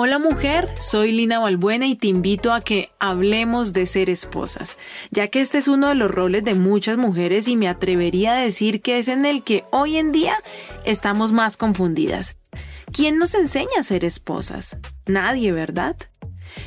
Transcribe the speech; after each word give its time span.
Hola 0.00 0.20
mujer, 0.20 0.72
soy 0.78 1.10
Lina 1.10 1.40
Balbuena 1.40 1.88
y 1.88 1.96
te 1.96 2.06
invito 2.06 2.52
a 2.52 2.60
que 2.60 2.92
hablemos 3.00 3.72
de 3.72 3.84
ser 3.84 4.10
esposas, 4.10 4.78
ya 5.10 5.26
que 5.26 5.40
este 5.40 5.58
es 5.58 5.66
uno 5.66 5.88
de 5.88 5.96
los 5.96 6.08
roles 6.08 6.44
de 6.44 6.54
muchas 6.54 6.96
mujeres 6.96 7.48
y 7.48 7.56
me 7.56 7.66
atrevería 7.66 8.34
a 8.34 8.40
decir 8.40 8.80
que 8.80 9.00
es 9.00 9.08
en 9.08 9.26
el 9.26 9.42
que 9.42 9.64
hoy 9.72 9.96
en 9.96 10.12
día 10.12 10.36
estamos 10.84 11.32
más 11.32 11.56
confundidas. 11.56 12.36
¿Quién 12.92 13.18
nos 13.18 13.34
enseña 13.34 13.80
a 13.80 13.82
ser 13.82 14.04
esposas? 14.04 14.76
Nadie, 15.06 15.50
¿verdad? 15.50 15.96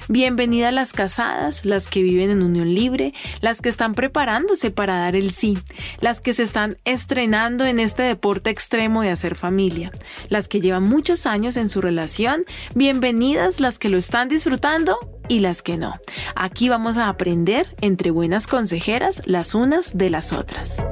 Bienvenida 0.07 0.71
las 0.71 0.93
casadas, 0.93 1.66
las 1.66 1.88
que 1.88 2.02
viven 2.02 2.29
en 2.29 2.41
unión 2.41 2.73
libre, 2.73 3.14
las 3.39 3.61
que 3.61 3.70
están 3.70 3.93
preparándose 3.93 4.71
para 4.71 5.00
dar 5.00 5.15
el 5.15 5.32
sí, 5.32 5.57
las 6.00 6.21
que 6.21 6.34
se 6.34 6.43
están 6.43 6.77
estrenando 6.86 7.65
en 7.65 7.79
este 7.79 8.04
deporte 8.04 8.50
extremo 8.50 9.02
de 9.02 9.09
hacer 9.09 9.36
familia, 9.36 9.91
las 10.29 10.47
que 10.47 10.61
llevan 10.61 10.83
muchos 10.83 11.25
años 11.25 11.57
en 11.57 11.70
su 11.70 11.82
relación, 11.82 12.46
bienvenidas 12.75 13.60
las 13.60 13.79
que 13.79 13.89
lo 13.89 13.97
están 13.97 14.29
disfrutando 14.29 14.97
y 15.28 15.39
las 15.39 15.61
que 15.61 15.78
no. 15.78 15.93
Aquí 16.36 16.69
vamos 16.69 16.97
a 16.97 17.07
aprender 17.07 17.75
entre 17.82 18.11
buenas 18.11 18.47
consejeras 18.47 19.21
las 19.25 19.55
unas 19.55 19.97
de 19.97 20.10
las 20.10 20.33
otras. 20.33 20.83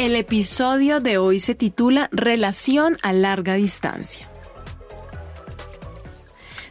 El 0.00 0.16
episodio 0.16 1.00
de 1.00 1.18
hoy 1.18 1.40
se 1.40 1.54
titula 1.54 2.08
Relación 2.10 2.96
a 3.02 3.12
larga 3.12 3.56
distancia. 3.56 4.30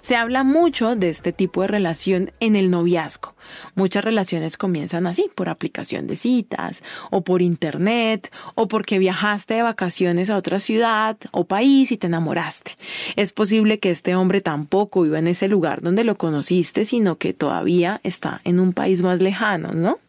Se 0.02 0.16
habla 0.16 0.44
mucho 0.44 0.96
de 0.96 1.12
este 1.12 1.32
tipo 1.32 1.62
de 1.62 1.68
relación 1.68 2.32
en 2.40 2.56
el 2.56 2.72
noviazgo. 2.72 3.36
Muchas 3.76 4.04
relaciones 4.04 4.58
comienzan 4.58 5.08
así, 5.08 5.30
por 5.36 5.50
aplicación 5.50 6.08
de 6.08 6.16
citas, 6.16 6.84
o 7.10 7.22
por 7.22 7.42
internet, 7.42 8.32
o 8.56 8.68
porque 8.68 9.00
viajaste 9.00 9.56
de 9.56 9.64
vacaciones 9.64 10.30
a 10.30 10.38
otra 10.38 10.60
ciudad 10.60 11.18
o 11.32 11.46
país 11.46 11.92
y 11.92 11.98
te 11.98 12.08
enamoraste. 12.08 12.76
Es 13.16 13.32
posible 13.32 13.80
que 13.80 13.92
este 13.92 14.16
hombre 14.16 14.42
tampoco 14.42 15.02
viva 15.02 15.20
en 15.20 15.28
ese 15.28 15.48
lugar 15.48 15.82
donde 15.82 16.04
lo 16.04 16.18
conociste, 16.18 16.86
sino 16.86 17.18
que 17.18 17.34
todavía 17.34 18.02
está 18.04 18.42
en 18.44 18.60
un 18.60 18.74
país 18.74 19.02
más 19.02 19.22
lejano, 19.22 19.72
¿no? 19.74 20.00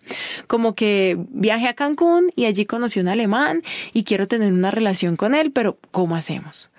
Como 0.46 0.74
que 0.74 1.16
viaje 1.30 1.68
a 1.68 1.74
Cancún 1.74 2.32
y 2.34 2.46
allí 2.46 2.66
conocí 2.66 3.00
un 3.00 3.08
alemán 3.08 3.62
y 3.92 4.04
quiero 4.04 4.26
tener 4.28 4.52
una 4.52 4.70
relación 4.70 5.16
con 5.16 5.34
él, 5.34 5.52
pero 5.52 5.78
¿cómo 5.90 6.16
hacemos? 6.16 6.70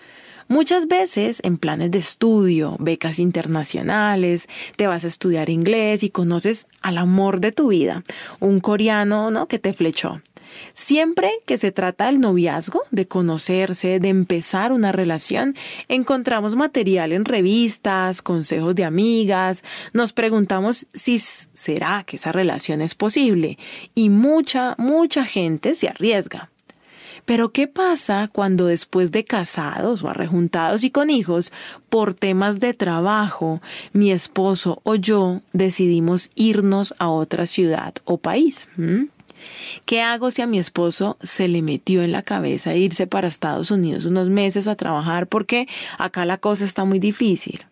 Muchas 0.52 0.90
veces 0.90 1.40
en 1.46 1.56
planes 1.56 1.92
de 1.92 2.00
estudio, 2.00 2.76
becas 2.78 3.20
internacionales, 3.20 4.50
te 4.76 4.86
vas 4.86 5.06
a 5.06 5.08
estudiar 5.08 5.50
inglés 5.50 6.04
y 6.04 6.10
conoces 6.10 6.68
al 6.82 6.98
amor 6.98 7.40
de 7.40 7.54
tu 7.54 7.70
vida, 7.70 8.04
un 8.42 8.60
coreano, 8.60 9.32
¿no? 9.32 9.48
Que 9.48 9.60
te 9.60 9.72
flechó. 9.72 10.22
Siempre 10.74 11.32
que 11.46 11.58
se 11.58 11.72
trata 11.72 12.08
del 12.08 12.20
noviazgo, 12.20 12.82
de 12.92 13.08
conocerse, 13.08 14.02
de 14.02 14.10
empezar 14.10 14.74
una 14.74 14.92
relación, 14.92 15.56
encontramos 15.88 16.58
material 16.58 17.14
en 17.14 17.24
revistas, 17.24 18.22
consejos 18.22 18.76
de 18.76 18.84
amigas, 18.84 19.64
nos 19.94 20.12
preguntamos 20.12 20.88
si 20.94 21.18
será 21.18 22.04
que 22.06 22.18
esa 22.18 22.34
relación 22.34 22.82
es 22.82 22.94
posible 22.94 23.58
y 23.96 24.10
mucha, 24.10 24.76
mucha 24.78 25.24
gente 25.24 25.76
se 25.76 25.88
arriesga. 25.88 26.50
Pero 27.32 27.54
¿qué 27.54 27.66
pasa 27.66 28.28
cuando 28.28 28.66
después 28.66 29.14
de 29.14 29.24
casados 29.24 30.04
o 30.04 30.10
arrejuntados 30.10 30.84
y 30.84 30.92
con 30.92 31.10
hijos, 31.10 31.54
por 31.90 32.14
temas 32.14 32.60
de 32.60 32.74
trabajo, 32.74 33.62
mi 33.94 34.12
esposo 34.12 34.82
o 34.84 34.96
yo 34.96 35.40
decidimos 35.54 36.30
irnos 36.36 36.94
a 37.00 37.08
otra 37.08 37.48
ciudad 37.48 37.94
o 38.04 38.18
país? 38.18 38.68
¿Mm? 38.76 39.04
¿Qué 39.86 40.02
hago 40.02 40.30
si 40.30 40.42
a 40.42 40.46
mi 40.46 40.60
esposo 40.60 41.16
se 41.24 41.48
le 41.48 41.62
metió 41.62 42.04
en 42.04 42.12
la 42.12 42.22
cabeza 42.22 42.76
irse 42.76 43.08
para 43.08 43.30
Estados 43.30 43.72
Unidos 43.72 44.04
unos 44.04 44.28
meses 44.28 44.68
a 44.68 44.76
trabajar 44.76 45.28
porque 45.28 45.70
acá 45.98 46.26
la 46.26 46.38
cosa 46.38 46.66
está 46.66 46.84
muy 46.84 47.00
difícil? 47.00 47.64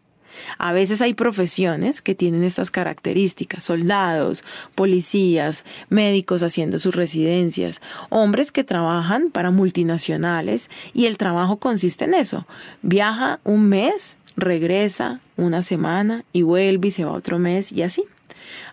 A 0.58 0.72
veces 0.74 1.02
hay 1.02 1.14
profesiones 1.14 2.02
que 2.02 2.16
tienen 2.16 2.44
estas 2.44 2.72
características, 2.72 3.64
soldados, 3.64 4.44
policías, 4.76 5.66
médicos 5.90 6.44
haciendo 6.44 6.80
sus 6.80 6.96
residencias, 6.96 7.82
hombres 8.10 8.52
que 8.52 8.64
trabajan 8.64 9.32
para 9.32 9.52
multinacionales 9.52 10.70
y 10.94 11.06
el 11.06 11.18
trabajo 11.18 11.58
consiste 11.58 12.06
en 12.06 12.14
eso. 12.14 12.46
Viaja 12.82 13.40
un 13.44 13.70
mes, 13.70 14.18
regresa 14.36 15.20
una 15.38 15.62
semana 15.62 16.24
y 16.34 16.42
vuelve 16.44 16.90
y 16.90 16.92
se 16.92 17.06
va 17.06 17.12
otro 17.12 17.40
mes 17.40 17.72
y 17.72 17.84
así. 17.84 18.04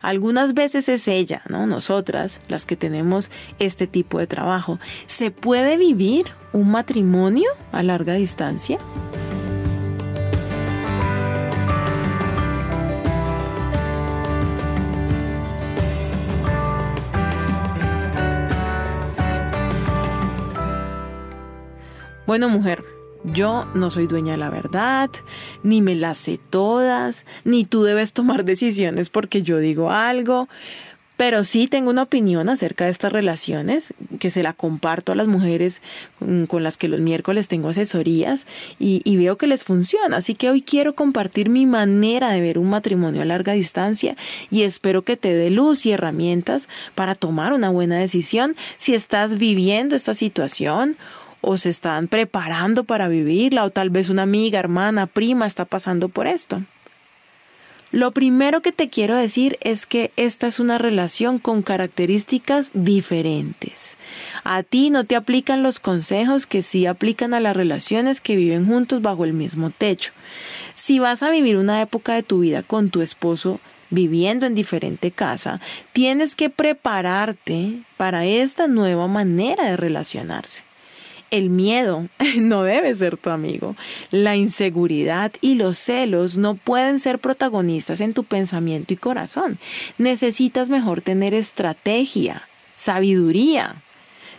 Algunas 0.00 0.54
veces 0.54 0.88
es 0.88 1.09
ella, 1.09 1.43
¿no? 1.48 1.66
Nosotras, 1.66 2.41
las 2.48 2.66
que 2.66 2.77
tenemos 2.77 3.31
este 3.59 3.87
tipo 3.87 4.19
de 4.19 4.27
trabajo. 4.27 4.78
¿Se 5.06 5.31
puede 5.31 5.77
vivir 5.77 6.27
un 6.53 6.71
matrimonio 6.71 7.50
a 7.72 7.83
larga 7.83 8.15
distancia? 8.15 8.78
Bueno, 22.26 22.48
mujer, 22.48 22.82
yo 23.22 23.66
no 23.75 23.91
soy 23.91 24.09
dueña 24.09 24.32
de 24.32 24.38
la 24.38 24.50
verdad, 24.50 25.10
ni 25.62 25.81
me 25.81 25.94
las 25.94 26.19
sé 26.19 26.41
todas, 26.50 27.25
ni 27.44 27.64
tú 27.64 27.84
debes 27.84 28.12
tomar 28.12 28.44
decisiones 28.44 29.10
porque 29.10 29.42
yo 29.42 29.59
digo 29.59 29.92
algo, 29.92 30.48
pero 31.16 31.44
sí 31.44 31.66
tengo 31.66 31.91
una 31.91 32.03
opinión 32.03 32.48
acerca 32.48 32.84
de 32.84 32.91
estas 32.91 33.12
relaciones, 33.12 33.94
que 34.19 34.31
se 34.31 34.42
la 34.42 34.53
comparto 34.53 35.12
a 35.12 35.15
las 35.15 35.28
mujeres 35.28 35.81
con 36.48 36.62
las 36.62 36.76
que 36.76 36.88
los 36.88 37.00
miércoles 37.00 37.48
tengo 37.48 37.69
asesorías 37.69 38.47
y, 38.78 39.00
y, 39.04 39.16
veo 39.16 39.38
que 39.38 39.47
les 39.47 39.65
funciona. 39.65 40.19
Así 40.19 40.34
que 40.34 40.50
hoy 40.50 40.62
quiero 40.62 40.94
compartir 40.94 41.48
mi 41.48 41.65
manera 41.65 42.31
de 42.31 42.41
ver 42.41 42.59
un 42.59 42.69
matrimonio 42.69 43.22
a 43.22 43.25
larga 43.25 43.54
distancia 43.54 44.16
y 44.50 44.62
espero 44.62 45.03
que 45.03 45.16
te 45.16 45.32
dé 45.32 45.48
luz 45.50 45.86
y 45.86 45.92
herramientas 45.92 46.69
para 46.94 47.15
tomar 47.15 47.53
una 47.53 47.70
buena 47.70 47.98
decisión 47.98 48.56
si 48.76 48.94
estás 48.94 49.38
viviendo 49.38 49.97
esta 49.97 50.12
situación 50.12 50.97
o 51.41 51.56
se 51.56 51.70
están 51.70 52.08
preparando 52.08 52.84
para 52.84 53.08
vivirla 53.08 53.64
o 53.64 53.70
tal 53.70 53.91
vez 53.91 54.10
una 54.10 54.22
amiga, 54.22 54.58
hermana, 54.58 55.06
prima 55.06 55.47
está 55.47 55.64
pasando 55.64 56.08
por 56.08 56.26
esto. 56.26 56.62
Lo 57.92 58.10
primero 58.10 58.62
que 58.62 58.72
te 58.72 58.91
quiero 58.91 59.16
decir 59.16 59.58
es 59.60 59.86
que 59.86 60.10
esta 60.16 60.48
es 60.48 60.58
una 60.58 60.76
relación 60.76 61.38
con 61.38 61.62
características 61.62 62.70
diferentes. 62.74 63.97
A 64.42 64.64
ti 64.64 64.91
no 64.91 65.04
te 65.04 65.14
aplican 65.14 65.62
los 65.62 65.78
consejos 65.78 66.47
que 66.47 66.62
sí 66.62 66.84
aplican 66.84 67.32
a 67.32 67.41
las 67.41 67.56
relaciones 67.56 68.20
que 68.20 68.34
viven 68.34 68.66
juntos 68.66 69.03
bajo 69.03 69.24
el 69.24 69.32
mismo 69.32 69.70
techo. 69.70 70.12
Si 70.74 70.98
vas 70.98 71.22
a 71.22 71.30
vivir 71.30 71.56
una 71.56 71.80
época 71.80 72.14
de 72.14 72.24
tu 72.24 72.41
vida 72.41 72.62
con 72.62 72.91
tu 72.91 73.03
esposo 73.03 73.60
viviendo 73.91 74.47
en 74.47 74.56
diferente 74.56 75.12
casa, 75.12 75.60
tienes 75.92 76.34
que 76.34 76.50
prepararte 76.50 77.78
para 77.97 78.26
esta 78.26 78.66
nueva 78.66 79.06
manera 79.06 79.64
de 79.64 79.76
relacionarse. 79.76 80.64
El 81.31 81.50
miedo 81.50 82.06
no 82.37 82.62
debe 82.62 82.94
ser 82.94 83.16
tu 83.16 83.31
amigo. 83.31 83.76
La 84.10 84.37
inseguridad 84.37 85.32
y 85.41 85.54
los 85.54 85.78
celos 85.78 86.37
no 86.37 86.54
pueden 86.54 86.98
ser 86.98 87.19
protagonistas 87.19 88.00
en 88.00 88.14
tu 88.14 88.25
pensamiento 88.25 88.92
y 88.92 88.97
corazón. 88.97 89.59
Necesitas 89.98 90.69
mejor 90.69 91.00
tener 91.00 91.34
estrategia, 91.34 92.42
sabiduría. 92.76 93.76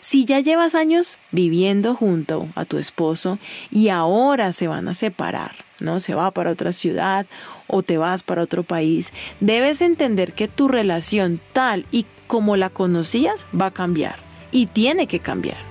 Si 0.02 0.24
ya 0.24 0.40
llevas 0.40 0.76
años 0.76 1.20
viviendo 1.32 1.96
junto 1.96 2.48
a 2.56 2.64
tu 2.64 2.78
esposo 2.78 3.40
y 3.72 3.90
ahora 3.90 4.54
se 4.54 4.68
van 4.68 4.88
a 4.88 4.94
separar, 4.94 5.52
¿no? 5.82 6.00
Se 6.00 6.16
va 6.16 6.32
para 6.32 6.52
otra 6.52 6.72
ciudad 6.72 7.26
o 7.68 7.84
te 7.84 7.98
vas 7.98 8.24
para 8.24 8.44
otro 8.44 8.64
país, 8.64 9.12
debes 9.42 9.82
entender 9.82 10.32
que 10.32 10.48
tu 10.48 10.70
relación 10.70 11.42
tal 11.52 11.86
y 11.92 12.06
como 12.28 12.56
la 12.56 12.70
conocías 12.70 13.46
va 13.60 13.68
a 13.68 13.72
cambiar 13.72 14.16
y 14.52 14.68
tiene 14.68 15.08
que 15.08 15.20
cambiar. 15.20 15.67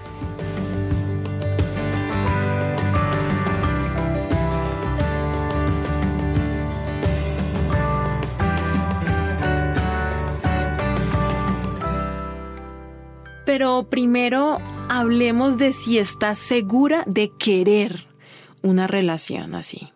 Pero 13.56 13.85
primero 13.85 14.58
hablemos 14.91 15.56
de 15.56 15.73
si 15.73 15.97
estás 15.97 16.38
segura 16.38 17.05
de 17.06 17.32
querer 17.38 18.06
una 18.61 18.87
relación 18.87 19.55
así. 19.55 19.94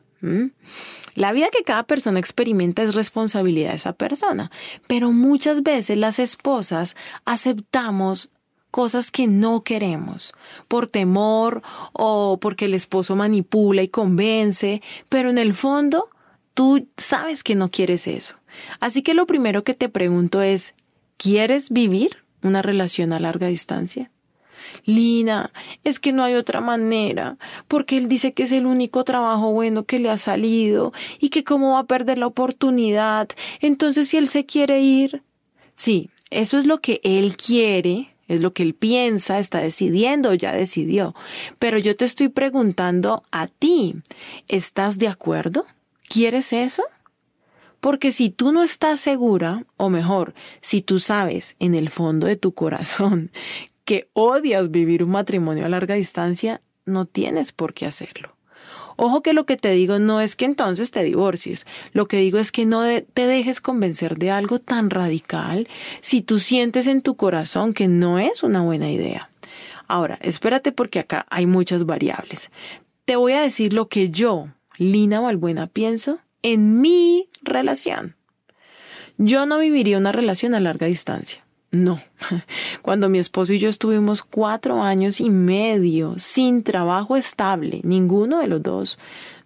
La 1.14 1.32
vida 1.32 1.48
que 1.52 1.62
cada 1.62 1.82
persona 1.82 2.18
experimenta 2.18 2.82
es 2.82 2.94
responsabilidad 2.94 3.72
de 3.72 3.76
esa 3.76 3.92
persona, 3.92 4.50
pero 4.86 5.12
muchas 5.12 5.62
veces 5.62 5.98
las 5.98 6.18
esposas 6.18 6.96
aceptamos 7.26 8.32
cosas 8.70 9.10
que 9.10 9.26
no 9.26 9.62
queremos, 9.62 10.32
por 10.66 10.86
temor 10.86 11.60
o 11.92 12.38
porque 12.40 12.64
el 12.64 12.72
esposo 12.72 13.14
manipula 13.14 13.82
y 13.82 13.88
convence, 13.88 14.80
pero 15.10 15.28
en 15.28 15.36
el 15.36 15.52
fondo 15.52 16.08
tú 16.54 16.88
sabes 16.96 17.42
que 17.42 17.56
no 17.56 17.70
quieres 17.70 18.06
eso. 18.06 18.36
Así 18.80 19.02
que 19.02 19.12
lo 19.12 19.26
primero 19.26 19.64
que 19.64 19.74
te 19.74 19.90
pregunto 19.90 20.40
es, 20.40 20.74
¿quieres 21.18 21.68
vivir 21.68 22.24
una 22.42 22.62
relación 22.62 23.12
a 23.12 23.20
larga 23.20 23.46
distancia? 23.46 24.10
Lina, 24.84 25.50
es 25.84 25.98
que 25.98 26.12
no 26.12 26.22
hay 26.22 26.34
otra 26.34 26.60
manera, 26.60 27.36
porque 27.68 27.96
él 27.96 28.08
dice 28.08 28.32
que 28.32 28.44
es 28.44 28.52
el 28.52 28.66
único 28.66 29.04
trabajo 29.04 29.52
bueno 29.52 29.84
que 29.84 29.98
le 29.98 30.10
ha 30.10 30.16
salido 30.16 30.92
y 31.18 31.30
que 31.30 31.44
cómo 31.44 31.72
va 31.72 31.80
a 31.80 31.86
perder 31.86 32.18
la 32.18 32.26
oportunidad. 32.26 33.28
Entonces, 33.60 34.08
si 34.08 34.16
él 34.16 34.28
se 34.28 34.46
quiere 34.46 34.80
ir. 34.80 35.22
Sí, 35.74 36.10
eso 36.30 36.58
es 36.58 36.66
lo 36.66 36.80
que 36.80 37.00
él 37.04 37.36
quiere, 37.36 38.14
es 38.28 38.42
lo 38.42 38.52
que 38.52 38.62
él 38.62 38.74
piensa, 38.74 39.38
está 39.38 39.60
decidiendo, 39.60 40.34
ya 40.34 40.52
decidió. 40.52 41.14
Pero 41.58 41.78
yo 41.78 41.96
te 41.96 42.04
estoy 42.04 42.28
preguntando 42.28 43.24
a 43.32 43.48
ti, 43.48 43.96
¿estás 44.46 44.98
de 44.98 45.08
acuerdo? 45.08 45.66
¿Quieres 46.08 46.52
eso? 46.52 46.84
Porque 47.80 48.12
si 48.12 48.30
tú 48.30 48.52
no 48.52 48.62
estás 48.62 49.00
segura, 49.00 49.64
o 49.76 49.88
mejor, 49.90 50.34
si 50.60 50.82
tú 50.82 50.98
sabes 50.98 51.56
en 51.58 51.74
el 51.74 51.88
fondo 51.88 52.26
de 52.26 52.36
tu 52.36 52.52
corazón 52.52 53.30
que 53.84 54.08
odias 54.12 54.70
vivir 54.70 55.02
un 55.02 55.10
matrimonio 55.10 55.66
a 55.66 55.68
larga 55.68 55.94
distancia, 55.94 56.60
no 56.84 57.06
tienes 57.06 57.52
por 57.52 57.74
qué 57.74 57.86
hacerlo. 57.86 58.36
Ojo 58.96 59.22
que 59.22 59.32
lo 59.32 59.46
que 59.46 59.56
te 59.56 59.70
digo 59.70 59.98
no 59.98 60.20
es 60.20 60.36
que 60.36 60.44
entonces 60.44 60.90
te 60.90 61.02
divorcies, 61.02 61.66
lo 61.94 62.06
que 62.06 62.18
digo 62.18 62.38
es 62.38 62.52
que 62.52 62.66
no 62.66 62.82
te 63.14 63.26
dejes 63.26 63.62
convencer 63.62 64.18
de 64.18 64.30
algo 64.30 64.58
tan 64.58 64.90
radical 64.90 65.68
si 66.02 66.20
tú 66.20 66.38
sientes 66.38 66.86
en 66.86 67.00
tu 67.00 67.16
corazón 67.16 67.72
que 67.72 67.88
no 67.88 68.18
es 68.18 68.42
una 68.42 68.60
buena 68.60 68.90
idea. 68.90 69.30
Ahora, 69.88 70.18
espérate 70.20 70.70
porque 70.70 70.98
acá 70.98 71.24
hay 71.30 71.46
muchas 71.46 71.86
variables. 71.86 72.50
Te 73.06 73.16
voy 73.16 73.32
a 73.32 73.40
decir 73.40 73.72
lo 73.72 73.88
que 73.88 74.10
yo, 74.10 74.48
Lina 74.76 75.20
Valbuena, 75.20 75.66
pienso 75.66 76.20
en 76.42 76.80
mi 76.80 77.28
relación. 77.42 78.16
Yo 79.18 79.46
no 79.46 79.58
viviría 79.58 79.98
una 79.98 80.12
relación 80.12 80.54
a 80.54 80.60
larga 80.60 80.86
distancia. 80.86 81.44
No. 81.70 82.00
Cuando 82.82 83.08
mi 83.08 83.18
esposo 83.18 83.52
y 83.52 83.58
yo 83.58 83.68
estuvimos 83.68 84.22
cuatro 84.22 84.82
años 84.82 85.20
y 85.20 85.30
medio 85.30 86.14
sin 86.18 86.62
trabajo 86.62 87.16
estable, 87.16 87.80
ninguno 87.84 88.40
de 88.40 88.48
los 88.48 88.62
dos, 88.62 88.98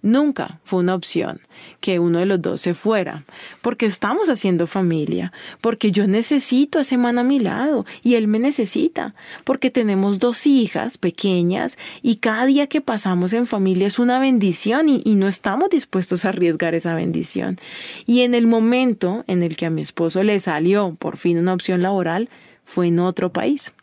nunca 0.05 0.61
fue 0.65 0.81
una 0.81 0.95
opción 0.95 1.41
que 1.81 1.99
uno 1.99 2.19
de 2.19 2.27
los 2.27 2.41
dos 2.41 2.61
se 2.61 2.75
fuera, 2.75 3.25
porque 3.63 3.87
estamos 3.87 4.29
haciendo 4.29 4.67
familia, 4.67 5.33
porque 5.63 5.93
yo 5.93 6.07
necesito 6.07 6.79
a 6.79 6.83
ese 6.83 6.99
man 6.99 7.19
a 7.19 7.25
mi 7.25 7.41
lado 7.41 7.87
y 8.03 8.15
él 8.15 8.29
me 8.29 8.39
necesita, 8.39 9.15
porque 9.45 9.71
tenemos 9.71 10.19
dos 10.19 10.47
hijas 10.47 10.99
pequeñas 10.99 11.79
y 12.03 12.17
cada 12.17 12.45
día 12.45 12.67
que 12.67 12.83
pasamos 12.83 13.33
en 13.33 13.47
familia 13.47 13.87
es 13.87 13.99
una 13.99 14.19
bendición 14.19 14.91
y, 14.91 15.03
y 15.05 15.15
no 15.15 15.27
estamos 15.27 15.71
dispuestos 15.71 16.25
a 16.25 16.29
arriesgar 16.29 16.75
esa 16.75 16.95
bendición. 16.95 17.59
Y 18.07 18.21
en 18.21 18.35
el 18.35 18.47
momento 18.47 19.25
en 19.27 19.43
el 19.43 19.57
que 19.57 19.67
a 19.67 19.71
mi 19.71 19.81
esposo 19.81 20.23
le 20.23 20.39
salió 20.39 20.95
por 20.99 21.17
fin 21.17 21.39
una 21.39 21.55
opción 21.55 21.81
laboral, 21.81 22.14
fue 22.65 22.89
en 22.89 23.01
otro 23.01 23.31
país. 23.31 23.75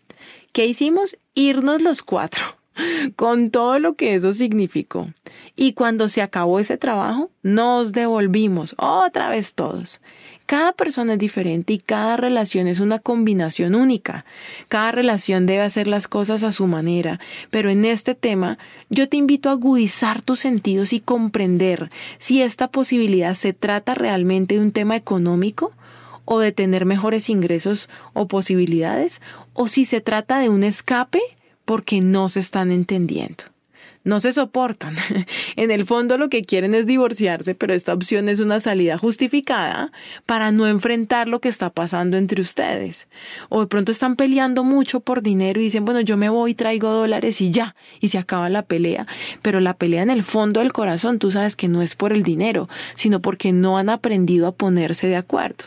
¿Qué 0.52 0.66
hicimos? 0.66 1.18
Irnos 1.34 1.82
los 1.82 2.02
cuatro 2.04 2.44
con 3.16 3.52
todo 3.52 3.80
lo 3.80 3.96
que 3.96 4.16
eso 4.16 4.34
significó. 4.34 5.10
Y 5.56 5.74
cuando 5.74 6.10
se 6.10 6.22
acabó 6.22 6.60
ese 6.60 6.78
trabajo, 6.78 7.30
nos 7.44 7.92
devolvimos 7.92 8.76
otra 8.78 9.30
vez 9.30 9.54
todos. 9.54 10.02
Cada 10.46 10.74
persona 10.74 11.14
es 11.14 11.20
diferente 11.20 11.72
y 11.72 11.78
cada 11.78 12.18
relación 12.18 12.68
es 12.68 12.82
una 12.82 13.00
combinación 13.00 13.74
única. 13.74 14.26
Cada 14.68 14.92
relación 14.92 15.46
debe 15.46 15.62
hacer 15.62 15.88
las 15.88 16.10
cosas 16.10 16.44
a 16.44 16.52
su 16.52 16.68
manera. 16.68 17.22
Pero 17.52 17.70
en 17.70 17.86
este 17.86 18.16
tema, 18.16 18.58
yo 18.90 19.08
te 19.08 19.16
invito 19.16 19.48
a 19.48 19.54
agudizar 19.54 20.22
tus 20.22 20.42
sentidos 20.42 20.92
y 20.92 21.00
comprender 21.00 21.90
si 22.18 22.42
esta 22.42 22.68
posibilidad 22.68 23.34
se 23.34 23.54
trata 23.54 23.94
realmente 23.94 24.56
de 24.56 24.62
un 24.62 24.74
tema 24.74 24.98
económico 24.98 25.72
o 26.32 26.40
de 26.40 26.54
tener 26.54 26.86
mejores 26.86 27.30
ingresos 27.30 27.90
o 28.14 28.26
posibilidades, 28.30 29.22
o 29.52 29.68
si 29.68 29.84
se 29.84 30.00
trata 30.00 30.40
de 30.40 30.48
un 30.48 30.64
escape 30.64 31.20
porque 31.66 32.00
no 32.00 32.30
se 32.30 32.40
están 32.40 32.72
entendiendo. 32.72 33.44
No 34.06 34.22
se 34.22 34.32
soportan. 34.32 34.96
en 35.58 35.72
el 35.72 35.86
fondo 35.86 36.18
lo 36.18 36.30
que 36.30 36.44
quieren 36.44 36.74
es 36.74 36.86
divorciarse, 36.86 37.54
pero 37.54 37.74
esta 37.74 37.94
opción 37.94 38.30
es 38.30 38.40
una 38.40 38.62
salida 38.62 38.98
justificada 38.98 39.92
para 40.26 40.54
no 40.54 40.68
enfrentar 40.68 41.28
lo 41.28 41.42
que 41.42 41.50
está 41.50 41.70
pasando 41.70 42.16
entre 42.16 42.42
ustedes. 42.42 43.10
O 43.50 43.60
de 43.60 43.68
pronto 43.68 43.92
están 43.92 44.16
peleando 44.16 44.64
mucho 44.64 45.02
por 45.02 45.22
dinero 45.22 45.60
y 45.60 45.66
dicen, 45.66 45.84
bueno, 45.84 46.00
yo 46.00 46.16
me 46.16 46.30
voy, 46.30 46.56
traigo 46.56 46.92
dólares 46.92 47.42
y 47.42 47.52
ya, 47.52 47.76
y 48.00 48.08
se 48.08 48.20
acaba 48.20 48.50
la 48.50 48.62
pelea. 48.62 49.06
Pero 49.42 49.60
la 49.60 49.74
pelea 49.74 50.02
en 50.02 50.10
el 50.10 50.24
fondo 50.24 50.62
del 50.62 50.72
corazón, 50.72 51.20
tú 51.20 51.30
sabes 51.30 51.58
que 51.58 51.68
no 51.68 51.82
es 51.82 51.96
por 51.96 52.14
el 52.14 52.24
dinero, 52.24 52.70
sino 52.96 53.20
porque 53.20 53.52
no 53.52 53.78
han 53.78 53.90
aprendido 53.90 54.48
a 54.48 54.54
ponerse 54.54 55.08
de 55.08 55.18
acuerdo. 55.18 55.66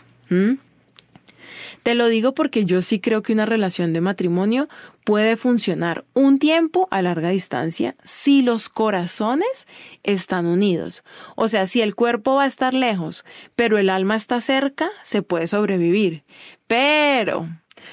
Te 1.84 1.94
lo 1.94 2.08
digo 2.08 2.32
porque 2.32 2.64
yo 2.64 2.80
sí 2.80 2.98
creo 2.98 3.22
que 3.22 3.34
una 3.34 3.44
relación 3.44 3.92
de 3.92 4.00
matrimonio 4.00 4.68
puede 5.04 5.36
funcionar 5.36 6.06
un 6.14 6.38
tiempo 6.38 6.88
a 6.90 7.02
larga 7.02 7.28
distancia 7.28 7.94
si 8.04 8.40
los 8.40 8.70
corazones 8.70 9.66
están 10.02 10.46
unidos. 10.46 11.04
O 11.36 11.48
sea, 11.48 11.66
si 11.66 11.82
el 11.82 11.94
cuerpo 11.94 12.36
va 12.36 12.44
a 12.44 12.46
estar 12.46 12.72
lejos, 12.72 13.26
pero 13.54 13.76
el 13.76 13.90
alma 13.90 14.16
está 14.16 14.40
cerca, 14.40 14.88
se 15.02 15.20
puede 15.20 15.46
sobrevivir. 15.46 16.24
Pero 16.66 17.50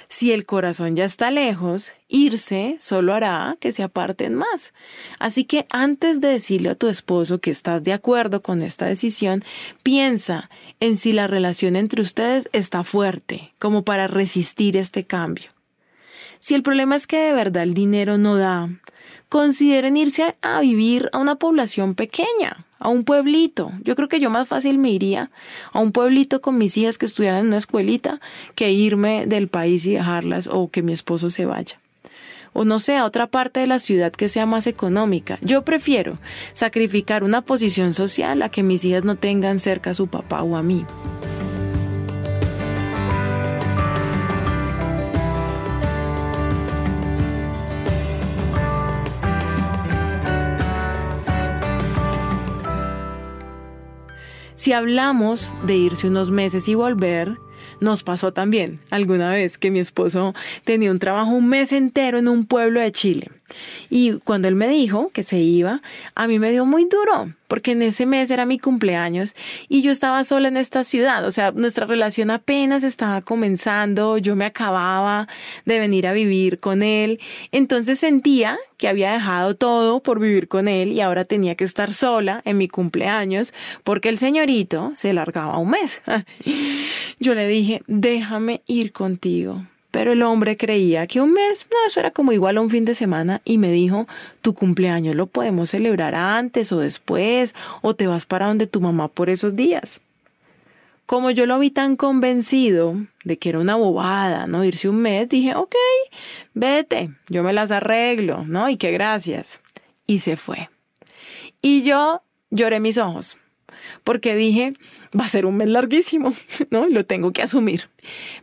si 0.08 0.32
el 0.32 0.46
corazón 0.46 0.96
ya 0.96 1.06
está 1.06 1.32
lejos, 1.32 1.94
irse 2.08 2.78
solo 2.80 3.14
hará 3.14 3.58
que 3.60 3.72
se 3.72 3.84
aparten 3.84 4.36
más. 4.36 4.74
Así 5.20 5.46
que 5.46 5.66
antes 5.70 6.22
de 6.22 6.30
decirle 6.30 6.70
a 6.70 6.76
tu 6.76 6.88
esposo 6.88 7.40
que 7.40 7.52
estás 7.52 7.84
de 7.84 7.94
acuerdo 7.94 8.42
con 8.42 8.62
esta 8.62 8.86
decisión, 8.86 9.44
piensa 9.84 10.50
en 10.80 10.98
si 10.98 11.14
la 11.14 11.28
relación 11.28 11.76
entre 11.76 12.02
ustedes 12.02 12.50
está 12.54 12.84
fuerte, 12.84 13.54
como 13.60 13.84
para 13.84 14.08
resistir 14.08 14.78
este 14.78 15.06
cambio. 15.06 15.52
Si 16.40 16.56
el 16.56 16.64
problema 16.64 16.96
es 16.96 17.06
que 17.06 17.20
de 17.20 17.34
verdad 17.34 17.64
el 17.64 17.74
dinero 17.74 18.18
no 18.18 18.36
da, 18.36 18.70
consideren 19.30 19.98
irse 19.98 20.36
a, 20.42 20.60
vivir 20.62 21.10
a 21.14 21.20
una 21.20 21.36
población 21.36 21.96
pequeña, 21.96 22.66
a 22.80 22.90
un 22.90 23.04
pueblito. 23.04 23.72
Yo 23.84 23.96
creo 23.96 24.10
que 24.10 24.20
yo 24.20 24.30
más 24.30 24.48
fácil 24.48 24.78
me 24.78 24.92
iría 24.92 25.32
a 25.72 25.80
un 25.80 25.92
pueblito 25.92 26.42
con 26.42 26.58
mis 26.58 26.78
hijas 26.78 26.98
que 26.98 27.06
estudiaran 27.06 27.42
en 27.42 27.48
una 27.48 27.58
escuelita 27.58 28.20
que 28.56 28.72
irme 28.72 29.26
del 29.26 29.48
país 29.48 29.86
y 29.86 29.94
dejarlas 29.94 30.48
o 30.48 30.70
que 30.70 30.82
mi 30.82 30.94
esposo 30.94 31.30
se 31.30 31.46
vaya. 31.46 31.80
O 32.54 32.66
no 32.66 32.80
sé, 32.80 32.98
a 32.98 33.06
otra 33.06 33.28
parte 33.28 33.62
de 33.62 33.68
la 33.68 33.80
ciudad 33.80 34.12
que 34.12 34.28
sea 34.28 34.46
más 34.46 34.68
económica. 34.68 35.40
Yo 35.42 35.62
prefiero 35.64 36.18
sacrificar 36.54 37.24
una 37.24 37.42
posición 37.42 37.94
social 37.94 38.42
a 38.42 38.50
que 38.50 38.64
mis 38.64 38.84
hijas 38.84 39.06
no 39.06 39.16
tengan 39.16 39.60
cerca 39.60 39.92
a 39.92 39.94
su 39.94 40.08
papá 40.08 40.44
o 40.44 40.58
a 40.58 40.64
mí. 40.64 40.86
Si 54.62 54.74
hablamos 54.74 55.52
de 55.66 55.76
irse 55.76 56.08
unos 56.08 56.30
meses 56.30 56.68
y 56.68 56.76
volver, 56.76 57.40
nos 57.80 58.04
pasó 58.04 58.32
también 58.32 58.80
alguna 58.92 59.32
vez 59.32 59.58
que 59.58 59.72
mi 59.72 59.80
esposo 59.80 60.36
tenía 60.66 60.92
un 60.92 61.00
trabajo 61.00 61.32
un 61.32 61.50
mes 61.50 61.72
entero 61.72 62.20
en 62.20 62.28
un 62.28 62.46
pueblo 62.46 62.80
de 62.80 62.92
Chile. 62.92 63.32
Y 63.90 64.14
cuando 64.24 64.48
él 64.48 64.56
me 64.56 64.68
dijo 64.68 65.10
que 65.14 65.24
se 65.24 65.40
iba, 65.40 65.82
a 66.16 66.28
mí 66.28 66.40
me 66.40 66.52
dio 66.52 66.66
muy 66.66 66.86
duro, 66.86 67.34
porque 67.48 67.72
en 67.72 67.82
ese 67.82 68.06
mes 68.06 68.32
era 68.32 68.46
mi 68.46 68.60
cumpleaños 68.60 69.36
y 69.68 69.82
yo 69.82 69.92
estaba 69.92 70.24
sola 70.24 70.48
en 70.48 70.58
esta 70.58 70.84
ciudad, 70.84 71.26
o 71.26 71.32
sea, 71.32 71.52
nuestra 71.52 71.86
relación 71.86 72.32
apenas 72.32 72.84
estaba 72.84 73.22
comenzando, 73.22 74.18
yo 74.18 74.36
me 74.36 74.46
acababa 74.46 75.28
de 75.66 75.80
venir 75.80 76.08
a 76.08 76.14
vivir 76.14 76.60
con 76.60 76.84
él, 76.84 77.20
entonces 77.52 78.00
sentía 78.00 78.58
que 78.78 78.88
había 78.88 79.14
dejado 79.14 79.56
todo 79.56 80.02
por 80.02 80.20
vivir 80.20 80.48
con 80.48 80.68
él 80.68 80.92
y 80.92 81.02
ahora 81.02 81.26
tenía 81.26 81.56
que 81.56 81.66
estar 81.66 81.94
sola 81.94 82.42
en 82.46 82.58
mi 82.58 82.68
cumpleaños 82.68 83.54
porque 83.84 84.10
el 84.10 84.18
señorito 84.18 84.92
se 84.96 85.14
largaba 85.14 85.58
un 85.58 85.70
mes. 85.70 86.02
Yo 87.20 87.36
le 87.36 87.48
dije, 87.48 87.84
déjame 87.88 88.62
ir 88.66 88.92
contigo. 88.92 89.66
Pero 89.92 90.14
el 90.14 90.24
hombre 90.24 90.56
creía 90.56 91.06
que 91.06 91.20
un 91.20 91.34
mes, 91.34 91.68
no, 91.70 91.78
eso 91.86 92.00
era 92.00 92.12
como 92.12 92.32
igual 92.32 92.58
a 92.58 92.62
un 92.62 92.70
fin 92.70 92.86
de 92.86 92.96
semana 92.96 93.42
y 93.44 93.58
me 93.58 93.72
dijo, 93.72 94.08
tu 94.42 94.54
cumpleaños 94.54 95.16
lo 95.16 95.28
podemos 95.28 95.70
celebrar 95.70 96.16
antes 96.16 96.72
o 96.72 96.80
después 96.80 97.54
o 97.82 97.94
te 97.94 98.08
vas 98.08 98.26
para 98.26 98.48
donde 98.48 98.68
tu 98.68 98.80
mamá 98.80 99.10
por 99.10 99.30
esos 99.30 99.56
días. 99.56 100.00
Como 101.06 101.30
yo 101.30 101.46
lo 101.46 101.60
vi 101.60 101.72
tan 101.72 101.98
convencido 101.98 102.96
de 103.26 103.38
que 103.38 103.50
era 103.50 103.60
una 103.60 103.76
bobada, 103.76 104.48
¿no? 104.48 104.64
Irse 104.64 104.88
un 104.88 105.02
mes, 105.02 105.28
dije, 105.28 105.56
ok, 105.56 105.76
vete, 106.54 107.10
yo 107.28 107.44
me 107.44 107.52
las 107.52 107.70
arreglo, 107.70 108.46
¿no? 108.46 108.70
Y 108.70 108.78
qué 108.78 108.92
gracias. 108.92 109.60
Y 110.08 110.20
se 110.20 110.38
fue. 110.38 110.70
Y 111.62 111.84
yo 111.84 112.22
lloré 112.50 112.80
mis 112.80 112.98
ojos 112.98 113.38
porque 114.04 114.36
dije, 114.36 114.74
va 115.18 115.26
a 115.26 115.30
ser 115.30 115.46
un 115.46 115.58
mes 115.58 115.70
larguísimo, 115.70 116.34
¿no? 116.70 116.88
Lo 116.88 117.06
tengo 117.06 117.32
que 117.32 117.42
asumir. 117.42 117.90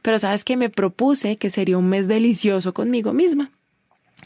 Pero 0.02 0.18
sabes 0.18 0.44
que 0.44 0.56
me 0.56 0.70
propuse 0.70 1.36
que 1.36 1.50
sería 1.50 1.78
un 1.78 1.88
mes 1.88 2.08
delicioso 2.08 2.74
conmigo 2.74 3.12
misma. 3.12 3.50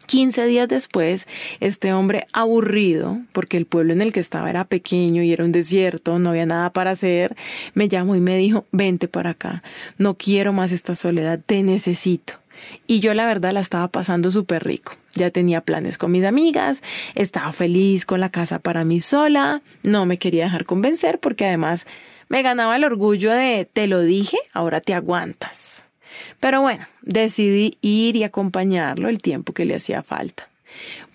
15 0.06 0.46
días 0.46 0.68
después, 0.68 1.26
este 1.60 1.92
hombre 1.92 2.26
aburrido, 2.32 3.20
porque 3.32 3.56
el 3.56 3.66
pueblo 3.66 3.92
en 3.92 4.02
el 4.02 4.12
que 4.12 4.20
estaba 4.20 4.50
era 4.50 4.64
pequeño 4.64 5.22
y 5.22 5.32
era 5.32 5.44
un 5.44 5.52
desierto, 5.52 6.18
no 6.18 6.30
había 6.30 6.46
nada 6.46 6.70
para 6.70 6.90
hacer, 6.90 7.36
me 7.74 7.88
llamó 7.88 8.16
y 8.16 8.20
me 8.20 8.36
dijo, 8.36 8.66
vente 8.72 9.08
para 9.08 9.30
acá, 9.30 9.62
no 9.98 10.14
quiero 10.14 10.52
más 10.52 10.72
esta 10.72 10.94
soledad, 10.94 11.40
te 11.44 11.62
necesito. 11.62 12.41
Y 12.86 13.00
yo 13.00 13.14
la 13.14 13.26
verdad 13.26 13.52
la 13.52 13.60
estaba 13.60 13.88
pasando 13.88 14.30
súper 14.30 14.64
rico. 14.64 14.94
Ya 15.14 15.30
tenía 15.30 15.60
planes 15.60 15.98
con 15.98 16.10
mis 16.12 16.24
amigas, 16.24 16.82
estaba 17.14 17.52
feliz 17.52 18.04
con 18.06 18.20
la 18.20 18.30
casa 18.30 18.58
para 18.58 18.84
mí 18.84 19.00
sola, 19.00 19.62
no 19.82 20.06
me 20.06 20.18
quería 20.18 20.44
dejar 20.44 20.64
convencer 20.64 21.18
porque 21.18 21.46
además 21.46 21.86
me 22.28 22.42
ganaba 22.42 22.76
el 22.76 22.84
orgullo 22.84 23.32
de 23.32 23.68
te 23.70 23.86
lo 23.86 24.00
dije, 24.00 24.38
ahora 24.52 24.80
te 24.80 24.94
aguantas. 24.94 25.84
Pero 26.40 26.60
bueno, 26.60 26.86
decidí 27.02 27.78
ir 27.80 28.16
y 28.16 28.24
acompañarlo 28.24 29.08
el 29.08 29.20
tiempo 29.20 29.52
que 29.52 29.64
le 29.64 29.76
hacía 29.76 30.02
falta. 30.02 30.48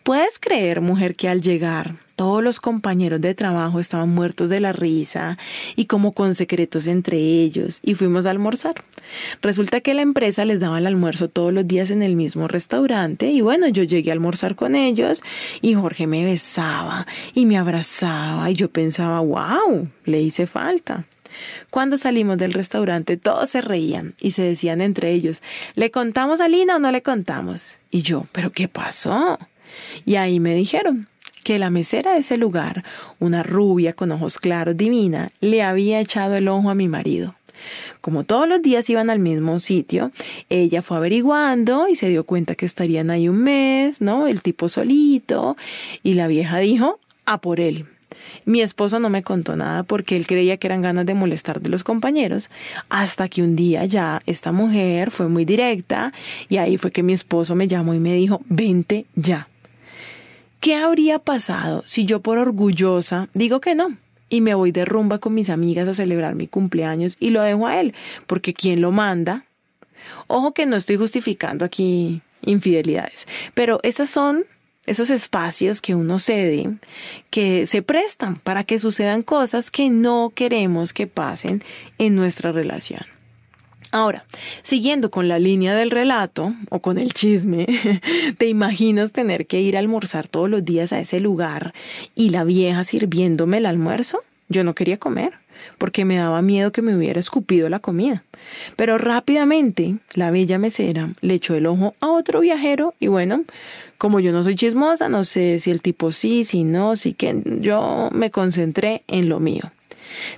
¿Puedes 0.03 0.39
creer, 0.39 0.81
mujer, 0.81 1.15
que 1.15 1.27
al 1.27 1.41
llegar 1.41 1.95
todos 2.17 2.43
los 2.43 2.59
compañeros 2.59 3.21
de 3.21 3.35
trabajo 3.35 3.79
estaban 3.79 4.09
muertos 4.09 4.49
de 4.49 4.59
la 4.59 4.73
risa 4.73 5.37
y 5.75 5.85
como 5.85 6.13
con 6.13 6.33
secretos 6.33 6.87
entre 6.87 7.17
ellos 7.17 7.79
y 7.83 7.93
fuimos 7.93 8.25
a 8.25 8.31
almorzar. 8.31 8.83
Resulta 9.43 9.81
que 9.81 9.93
la 9.93 10.01
empresa 10.01 10.43
les 10.43 10.59
daba 10.59 10.79
el 10.79 10.87
almuerzo 10.87 11.29
todos 11.29 11.53
los 11.53 11.67
días 11.67 11.91
en 11.91 12.01
el 12.01 12.15
mismo 12.15 12.47
restaurante 12.47 13.29
y 13.29 13.41
bueno, 13.41 13.67
yo 13.67 13.83
llegué 13.83 14.09
a 14.09 14.13
almorzar 14.13 14.55
con 14.55 14.75
ellos 14.75 15.21
y 15.61 15.75
Jorge 15.75 16.07
me 16.07 16.25
besaba 16.25 17.05
y 17.35 17.45
me 17.45 17.55
abrazaba 17.55 18.49
y 18.49 18.55
yo 18.55 18.71
pensaba, 18.71 19.19
wow, 19.19 19.87
le 20.05 20.19
hice 20.19 20.47
falta. 20.47 21.05
Cuando 21.69 21.99
salimos 21.99 22.39
del 22.39 22.53
restaurante 22.53 23.17
todos 23.17 23.51
se 23.51 23.61
reían 23.61 24.15
y 24.19 24.31
se 24.31 24.41
decían 24.41 24.81
entre 24.81 25.11
ellos, 25.11 25.43
¿le 25.75 25.91
contamos 25.91 26.41
a 26.41 26.47
Lina 26.47 26.77
o 26.77 26.79
no 26.79 26.91
le 26.91 27.03
contamos? 27.03 27.77
Y 27.91 28.01
yo, 28.01 28.25
¿pero 28.31 28.51
qué 28.51 28.67
pasó? 28.67 29.37
Y 30.03 30.15
ahí 30.15 30.39
me 30.39 30.55
dijeron, 30.55 31.07
que 31.47 31.59
la 31.59 31.69
mesera 31.69 32.11
de 32.11 32.19
ese 32.19 32.35
lugar, 32.35 32.83
una 33.19 33.41
rubia 33.41 33.93
con 33.93 34.11
ojos 34.11 34.37
claros 34.37 34.75
divina, 34.75 35.31
le 35.39 35.63
había 35.63 36.01
echado 36.01 36.35
el 36.35 36.49
ojo 36.49 36.69
a 36.69 36.75
mi 36.75 36.89
marido. 36.89 37.35
Como 38.01 38.25
todos 38.25 38.49
los 38.49 38.61
días 38.61 38.89
iban 38.89 39.09
al 39.09 39.19
mismo 39.19 39.57
sitio, 39.61 40.11
ella 40.49 40.81
fue 40.81 40.97
averiguando 40.97 41.87
y 41.87 41.95
se 41.95 42.09
dio 42.09 42.25
cuenta 42.25 42.55
que 42.55 42.65
estarían 42.65 43.11
ahí 43.11 43.29
un 43.29 43.37
mes, 43.43 44.01
¿no? 44.01 44.27
El 44.27 44.41
tipo 44.41 44.67
solito, 44.67 45.55
y 46.03 46.15
la 46.15 46.27
vieja 46.27 46.57
dijo, 46.57 46.99
a 47.25 47.39
por 47.39 47.61
él. 47.61 47.85
Mi 48.43 48.59
esposo 48.59 48.99
no 48.99 49.09
me 49.09 49.23
contó 49.23 49.55
nada 49.55 49.83
porque 49.83 50.17
él 50.17 50.27
creía 50.27 50.57
que 50.57 50.67
eran 50.67 50.81
ganas 50.81 51.05
de 51.05 51.13
molestar 51.13 51.61
de 51.61 51.69
los 51.69 51.85
compañeros, 51.85 52.49
hasta 52.89 53.29
que 53.29 53.41
un 53.41 53.55
día 53.55 53.85
ya 53.85 54.21
esta 54.25 54.51
mujer 54.51 55.11
fue 55.11 55.29
muy 55.29 55.45
directa 55.45 56.11
y 56.49 56.57
ahí 56.57 56.75
fue 56.75 56.91
que 56.91 57.03
mi 57.03 57.13
esposo 57.13 57.55
me 57.55 57.69
llamó 57.69 57.93
y 57.93 57.99
me 57.99 58.15
dijo, 58.15 58.41
vente 58.49 59.05
ya. 59.15 59.47
¿Qué 60.59 60.75
habría 60.75 61.19
pasado 61.19 61.83
si 61.85 62.05
yo 62.05 62.21
por 62.21 62.37
orgullosa 62.37 63.29
digo 63.33 63.61
que 63.61 63.75
no? 63.75 63.97
Y 64.29 64.41
me 64.41 64.55
voy 64.55 64.71
de 64.71 64.85
rumba 64.85 65.19
con 65.19 65.33
mis 65.33 65.49
amigas 65.49 65.87
a 65.87 65.93
celebrar 65.93 66.35
mi 66.35 66.47
cumpleaños 66.47 67.15
y 67.19 67.29
lo 67.29 67.41
dejo 67.41 67.67
a 67.67 67.79
él, 67.79 67.93
porque 68.25 68.53
¿quién 68.53 68.81
lo 68.81 68.91
manda? 68.91 69.45
Ojo 70.27 70.53
que 70.53 70.65
no 70.65 70.75
estoy 70.75 70.97
justificando 70.97 71.63
aquí 71.63 72.21
infidelidades, 72.41 73.27
pero 73.53 73.79
esas 73.83 74.09
son 74.09 74.45
esos 74.85 75.09
espacios 75.09 75.81
que 75.81 75.95
uno 75.95 76.17
cede, 76.17 76.77
que 77.29 77.67
se 77.67 77.81
prestan 77.81 78.37
para 78.37 78.63
que 78.63 78.79
sucedan 78.79 79.21
cosas 79.21 79.69
que 79.69 79.89
no 79.89 80.31
queremos 80.33 80.93
que 80.93 81.07
pasen 81.07 81.61
en 81.97 82.15
nuestra 82.15 82.53
relación. 82.53 83.16
Ahora, 83.91 84.25
siguiendo 84.63 85.11
con 85.11 85.27
la 85.27 85.39
línea 85.39 85.73
del 85.75 85.91
relato 85.91 86.53
o 86.69 86.79
con 86.79 86.97
el 86.97 87.13
chisme, 87.13 87.67
¿te 88.37 88.47
imaginas 88.47 89.11
tener 89.11 89.47
que 89.47 89.61
ir 89.61 89.75
a 89.75 89.79
almorzar 89.79 90.27
todos 90.27 90.49
los 90.49 90.65
días 90.65 90.93
a 90.93 90.99
ese 90.99 91.19
lugar 91.19 91.73
y 92.15 92.29
la 92.29 92.43
vieja 92.43 92.83
sirviéndome 92.83 93.57
el 93.57 93.65
almuerzo? 93.65 94.23
Yo 94.49 94.63
no 94.63 94.75
quería 94.75 94.97
comer 94.97 95.33
porque 95.77 96.05
me 96.05 96.17
daba 96.17 96.41
miedo 96.41 96.71
que 96.71 96.81
me 96.81 96.95
hubiera 96.95 97.19
escupido 97.19 97.69
la 97.69 97.79
comida. 97.79 98.23
Pero 98.75 98.97
rápidamente 98.97 99.97
la 100.13 100.31
bella 100.31 100.57
mesera 100.57 101.09
le 101.21 101.35
echó 101.35 101.55
el 101.55 101.65
ojo 101.65 101.95
a 101.99 102.07
otro 102.07 102.41
viajero 102.41 102.93
y 102.99 103.07
bueno, 103.07 103.43
como 103.97 104.19
yo 104.19 104.31
no 104.31 104.43
soy 104.43 104.55
chismosa, 104.55 105.09
no 105.09 105.23
sé 105.23 105.59
si 105.59 105.71
el 105.71 105.81
tipo 105.81 106.11
sí, 106.11 106.43
si 106.43 106.63
no, 106.63 106.95
si 106.95 107.13
que 107.13 107.41
yo 107.61 108.09
me 108.11 108.31
concentré 108.31 109.03
en 109.07 109.29
lo 109.29 109.39
mío. 109.39 109.71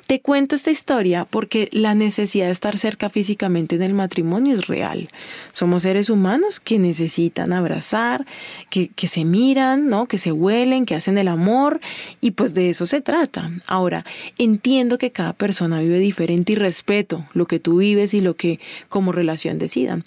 Te 0.08 0.22
cuento 0.22 0.56
esta 0.56 0.72
historia 0.72 1.26
porque 1.30 1.70
la 1.72 1.96
necesidad 1.96 2.48
de 2.48 2.52
estar 2.52 2.78
cerca 2.78 3.10
físicamente 3.10 3.76
en 3.76 3.84
el 3.84 3.94
matrimonio 3.94 4.56
es 4.56 4.68
real. 4.68 5.10
Somos 5.52 5.84
seres 5.84 6.10
humanos 6.10 6.60
que 6.60 6.80
necesitan 6.80 7.54
abrazar, 7.54 8.26
que, 8.70 8.90
que 8.90 9.08
se 9.08 9.26
miran, 9.26 9.90
¿no? 9.90 10.08
que 10.08 10.18
se 10.18 10.32
huelen, 10.32 10.86
que 10.86 10.96
hacen 10.96 11.18
el 11.18 11.28
amor 11.28 11.82
y 12.22 12.32
pues 12.32 12.54
de 12.54 12.70
eso 12.70 12.86
se 12.86 13.02
trata. 13.02 13.52
Ahora, 13.68 14.06
entiendo 14.38 14.98
que 14.98 15.12
cada 15.12 15.34
persona 15.34 15.80
vive 15.80 16.00
diferente 16.00 16.54
y 16.54 16.56
respeto 16.56 17.26
lo 17.34 17.46
que 17.46 17.60
tú 17.60 17.78
vives 17.78 18.14
y 18.14 18.22
lo 18.22 18.36
que 18.36 18.60
como 18.90 19.12
relación 19.12 19.60
decidan. 19.60 20.04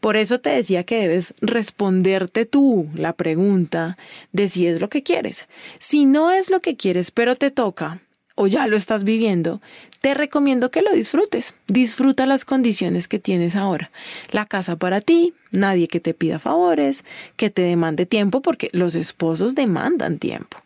Por 0.00 0.16
eso 0.16 0.38
te 0.38 0.50
decía 0.50 0.84
que 0.84 1.00
debes 1.00 1.34
responderte 1.40 2.46
tú 2.46 2.88
la 2.94 3.14
pregunta 3.14 3.98
de 4.32 4.48
si 4.48 4.66
es 4.66 4.80
lo 4.80 4.88
que 4.88 5.02
quieres. 5.02 5.48
Si 5.80 6.04
no 6.04 6.30
es 6.30 6.50
lo 6.50 6.60
que 6.60 6.76
quieres, 6.76 7.10
pero 7.10 7.34
te 7.34 7.50
toca, 7.50 8.00
o 8.38 8.46
ya 8.46 8.68
lo 8.68 8.76
estás 8.76 9.02
viviendo, 9.02 9.60
te 10.00 10.14
recomiendo 10.14 10.70
que 10.70 10.80
lo 10.80 10.92
disfrutes. 10.92 11.54
Disfruta 11.66 12.24
las 12.24 12.44
condiciones 12.44 13.08
que 13.08 13.18
tienes 13.18 13.56
ahora. 13.56 13.90
La 14.30 14.46
casa 14.46 14.76
para 14.76 15.00
ti, 15.00 15.34
nadie 15.50 15.88
que 15.88 15.98
te 15.98 16.14
pida 16.14 16.38
favores, 16.38 17.04
que 17.36 17.50
te 17.50 17.62
demande 17.62 18.06
tiempo, 18.06 18.40
porque 18.40 18.68
los 18.72 18.94
esposos 18.94 19.56
demandan 19.56 20.20
tiempo. 20.20 20.58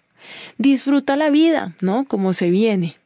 Disfruta 0.59 1.17
la 1.17 1.31
vida, 1.31 1.75
¿no? 1.81 2.05
Como 2.05 2.35
se 2.35 2.50
viene. 2.50 2.99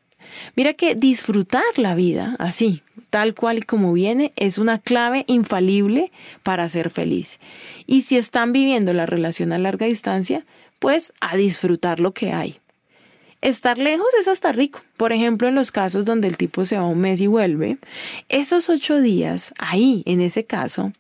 Mira 0.56 0.75
que 0.75 0.96
disfrutar 0.96 1.62
la 1.76 1.94
vida 1.94 2.35
así, 2.40 2.82
tal 3.11 3.37
cual 3.37 3.58
y 3.58 3.62
como 3.62 3.92
viene, 3.92 4.32
es 4.35 4.58
una 4.58 4.80
clave 4.80 5.25
infalible 5.28 6.11
para 6.42 6.68
ser 6.68 6.90
feliz. 6.90 7.38
Y 7.87 8.02
si 8.02 8.16
están 8.16 8.52
viviendo 8.52 8.92
la 8.92 9.06
relación 9.06 9.52
a 9.52 9.58
larga 9.58 9.87
distancia, 9.87 10.44
pues 10.80 11.12
a 11.20 11.37
disfrutar 11.37 12.00
lo 12.00 12.12
que 12.12 12.32
hay. 12.32 12.58
Estar 13.40 13.78
lejos 13.78 14.08
es 14.20 14.28
hasta 14.28 14.52
rico. 14.52 14.80
Por 14.96 15.12
ejemplo, 15.12 15.48
en 15.48 15.54
los 15.54 15.70
casos 15.70 16.04
donde 16.04 16.28
el 16.28 16.36
tipo 16.36 16.64
se 16.64 16.76
va 16.76 16.86
un 16.86 16.98
mes 16.98 17.20
y 17.20 17.26
vuelve, 17.26 17.78
esos 18.28 18.68
ocho 18.68 19.00
días, 19.00 19.52
ahí, 19.58 20.02
en 20.06 20.20
ese 20.20 20.44
caso, 20.44 20.92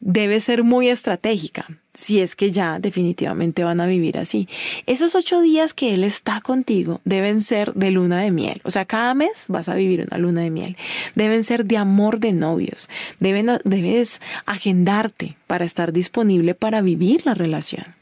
debe 0.00 0.40
ser 0.40 0.64
muy 0.64 0.88
estratégica, 0.88 1.66
si 1.94 2.20
es 2.20 2.36
que 2.36 2.50
ya 2.50 2.78
definitivamente 2.78 3.64
van 3.64 3.80
a 3.80 3.86
vivir 3.86 4.18
así. 4.18 4.48
Esos 4.86 5.14
ocho 5.14 5.40
días 5.40 5.74
que 5.74 5.94
él 5.94 6.04
está 6.04 6.40
contigo 6.40 7.00
deben 7.04 7.42
ser 7.42 7.74
de 7.74 7.90
luna 7.90 8.20
de 8.20 8.30
miel. 8.30 8.60
O 8.64 8.70
sea, 8.70 8.84
cada 8.84 9.14
mes 9.14 9.46
vas 9.48 9.68
a 9.68 9.74
vivir 9.74 10.06
una 10.08 10.18
luna 10.18 10.42
de 10.42 10.50
miel. 10.50 10.76
Deben 11.14 11.42
ser 11.42 11.64
de 11.64 11.76
amor 11.76 12.20
de 12.20 12.32
novios. 12.32 12.88
Deben, 13.18 13.58
debes 13.64 14.20
agendarte 14.46 15.36
para 15.46 15.64
estar 15.64 15.92
disponible 15.92 16.54
para 16.54 16.80
vivir 16.80 17.26
la 17.26 17.34
relación. 17.34 17.97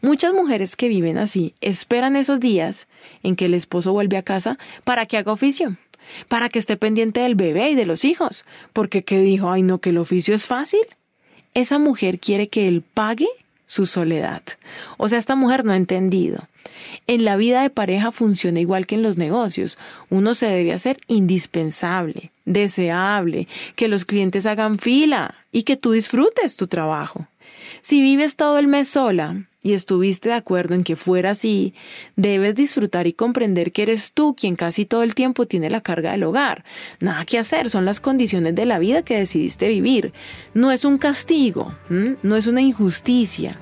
Muchas 0.00 0.32
mujeres 0.32 0.76
que 0.76 0.88
viven 0.88 1.18
así 1.18 1.54
esperan 1.60 2.16
esos 2.16 2.40
días 2.40 2.88
en 3.22 3.36
que 3.36 3.46
el 3.46 3.54
esposo 3.54 3.92
vuelve 3.92 4.16
a 4.16 4.22
casa 4.22 4.58
para 4.84 5.06
que 5.06 5.16
haga 5.16 5.32
oficio 5.32 5.76
para 6.26 6.48
que 6.48 6.58
esté 6.58 6.76
pendiente 6.76 7.20
del 7.20 7.36
bebé 7.36 7.70
y 7.70 7.74
de 7.76 7.86
los 7.86 8.04
hijos, 8.04 8.44
porque 8.72 9.04
que 9.04 9.20
dijo, 9.20 9.48
ay 9.48 9.62
no, 9.62 9.78
que 9.78 9.90
el 9.90 9.98
oficio 9.98 10.34
es 10.34 10.44
fácil 10.44 10.80
esa 11.54 11.78
mujer 11.78 12.18
quiere 12.18 12.48
que 12.48 12.68
él 12.68 12.82
pague 12.82 13.28
su 13.66 13.86
soledad. 13.86 14.42
O 14.96 15.08
sea, 15.08 15.18
esta 15.18 15.36
mujer 15.36 15.64
no 15.64 15.72
ha 15.72 15.76
entendido. 15.76 16.48
En 17.06 17.24
la 17.24 17.36
vida 17.36 17.62
de 17.62 17.70
pareja 17.70 18.12
funciona 18.12 18.60
igual 18.60 18.86
que 18.86 18.94
en 18.94 19.02
los 19.02 19.16
negocios. 19.16 19.78
Uno 20.08 20.34
se 20.34 20.46
debe 20.46 20.72
hacer 20.72 20.98
indispensable, 21.06 22.32
deseable, 22.44 23.48
que 23.76 23.88
los 23.88 24.04
clientes 24.04 24.46
hagan 24.46 24.78
fila 24.78 25.34
y 25.52 25.62
que 25.62 25.76
tú 25.76 25.92
disfrutes 25.92 26.56
tu 26.56 26.66
trabajo. 26.66 27.26
Si 27.82 28.00
vives 28.00 28.36
todo 28.36 28.58
el 28.58 28.66
mes 28.66 28.88
sola, 28.88 29.44
y 29.62 29.74
estuviste 29.74 30.30
de 30.30 30.34
acuerdo 30.34 30.74
en 30.74 30.84
que 30.84 30.96
fuera 30.96 31.30
así, 31.32 31.74
debes 32.16 32.54
disfrutar 32.54 33.06
y 33.06 33.12
comprender 33.12 33.72
que 33.72 33.82
eres 33.82 34.12
tú 34.12 34.34
quien 34.34 34.56
casi 34.56 34.86
todo 34.86 35.02
el 35.02 35.14
tiempo 35.14 35.46
tiene 35.46 35.70
la 35.70 35.80
carga 35.80 36.12
del 36.12 36.24
hogar. 36.24 36.64
Nada 36.98 37.24
que 37.24 37.38
hacer, 37.38 37.70
son 37.70 37.84
las 37.84 38.00
condiciones 38.00 38.54
de 38.54 38.66
la 38.66 38.78
vida 38.78 39.02
que 39.02 39.18
decidiste 39.18 39.68
vivir. 39.68 40.12
No 40.54 40.72
es 40.72 40.84
un 40.84 40.98
castigo, 40.98 41.74
no 41.88 42.36
es 42.36 42.46
una 42.46 42.62
injusticia, 42.62 43.58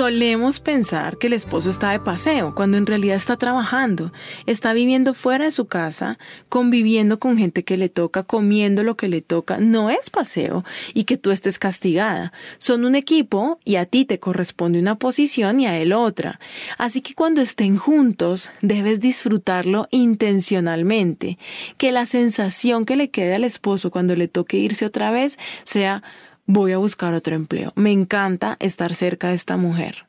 Solemos 0.00 0.60
pensar 0.60 1.18
que 1.18 1.26
el 1.26 1.34
esposo 1.34 1.68
está 1.68 1.90
de 1.90 2.00
paseo, 2.00 2.54
cuando 2.54 2.78
en 2.78 2.86
realidad 2.86 3.16
está 3.16 3.36
trabajando, 3.36 4.14
está 4.46 4.72
viviendo 4.72 5.12
fuera 5.12 5.44
de 5.44 5.50
su 5.50 5.66
casa, 5.66 6.18
conviviendo 6.48 7.18
con 7.18 7.36
gente 7.36 7.64
que 7.64 7.76
le 7.76 7.90
toca, 7.90 8.22
comiendo 8.22 8.82
lo 8.82 8.96
que 8.96 9.08
le 9.08 9.20
toca. 9.20 9.58
No 9.58 9.90
es 9.90 10.08
paseo 10.08 10.64
y 10.94 11.04
que 11.04 11.18
tú 11.18 11.32
estés 11.32 11.58
castigada. 11.58 12.32
Son 12.56 12.86
un 12.86 12.94
equipo 12.94 13.60
y 13.62 13.76
a 13.76 13.84
ti 13.84 14.06
te 14.06 14.18
corresponde 14.18 14.78
una 14.78 14.94
posición 14.94 15.60
y 15.60 15.66
a 15.66 15.78
él 15.78 15.92
otra. 15.92 16.40
Así 16.78 17.02
que 17.02 17.12
cuando 17.12 17.42
estén 17.42 17.76
juntos, 17.76 18.52
debes 18.62 19.00
disfrutarlo 19.00 19.86
intencionalmente. 19.90 21.36
Que 21.76 21.92
la 21.92 22.06
sensación 22.06 22.86
que 22.86 22.96
le 22.96 23.10
quede 23.10 23.34
al 23.34 23.44
esposo 23.44 23.90
cuando 23.90 24.16
le 24.16 24.28
toque 24.28 24.56
irse 24.56 24.86
otra 24.86 25.10
vez 25.10 25.38
sea 25.64 26.02
voy 26.50 26.72
a 26.72 26.78
buscar 26.78 27.14
otro 27.14 27.36
empleo. 27.36 27.72
Me 27.76 27.92
encanta 27.92 28.56
estar 28.58 28.94
cerca 28.94 29.28
de 29.28 29.34
esta 29.34 29.56
mujer. 29.56 30.06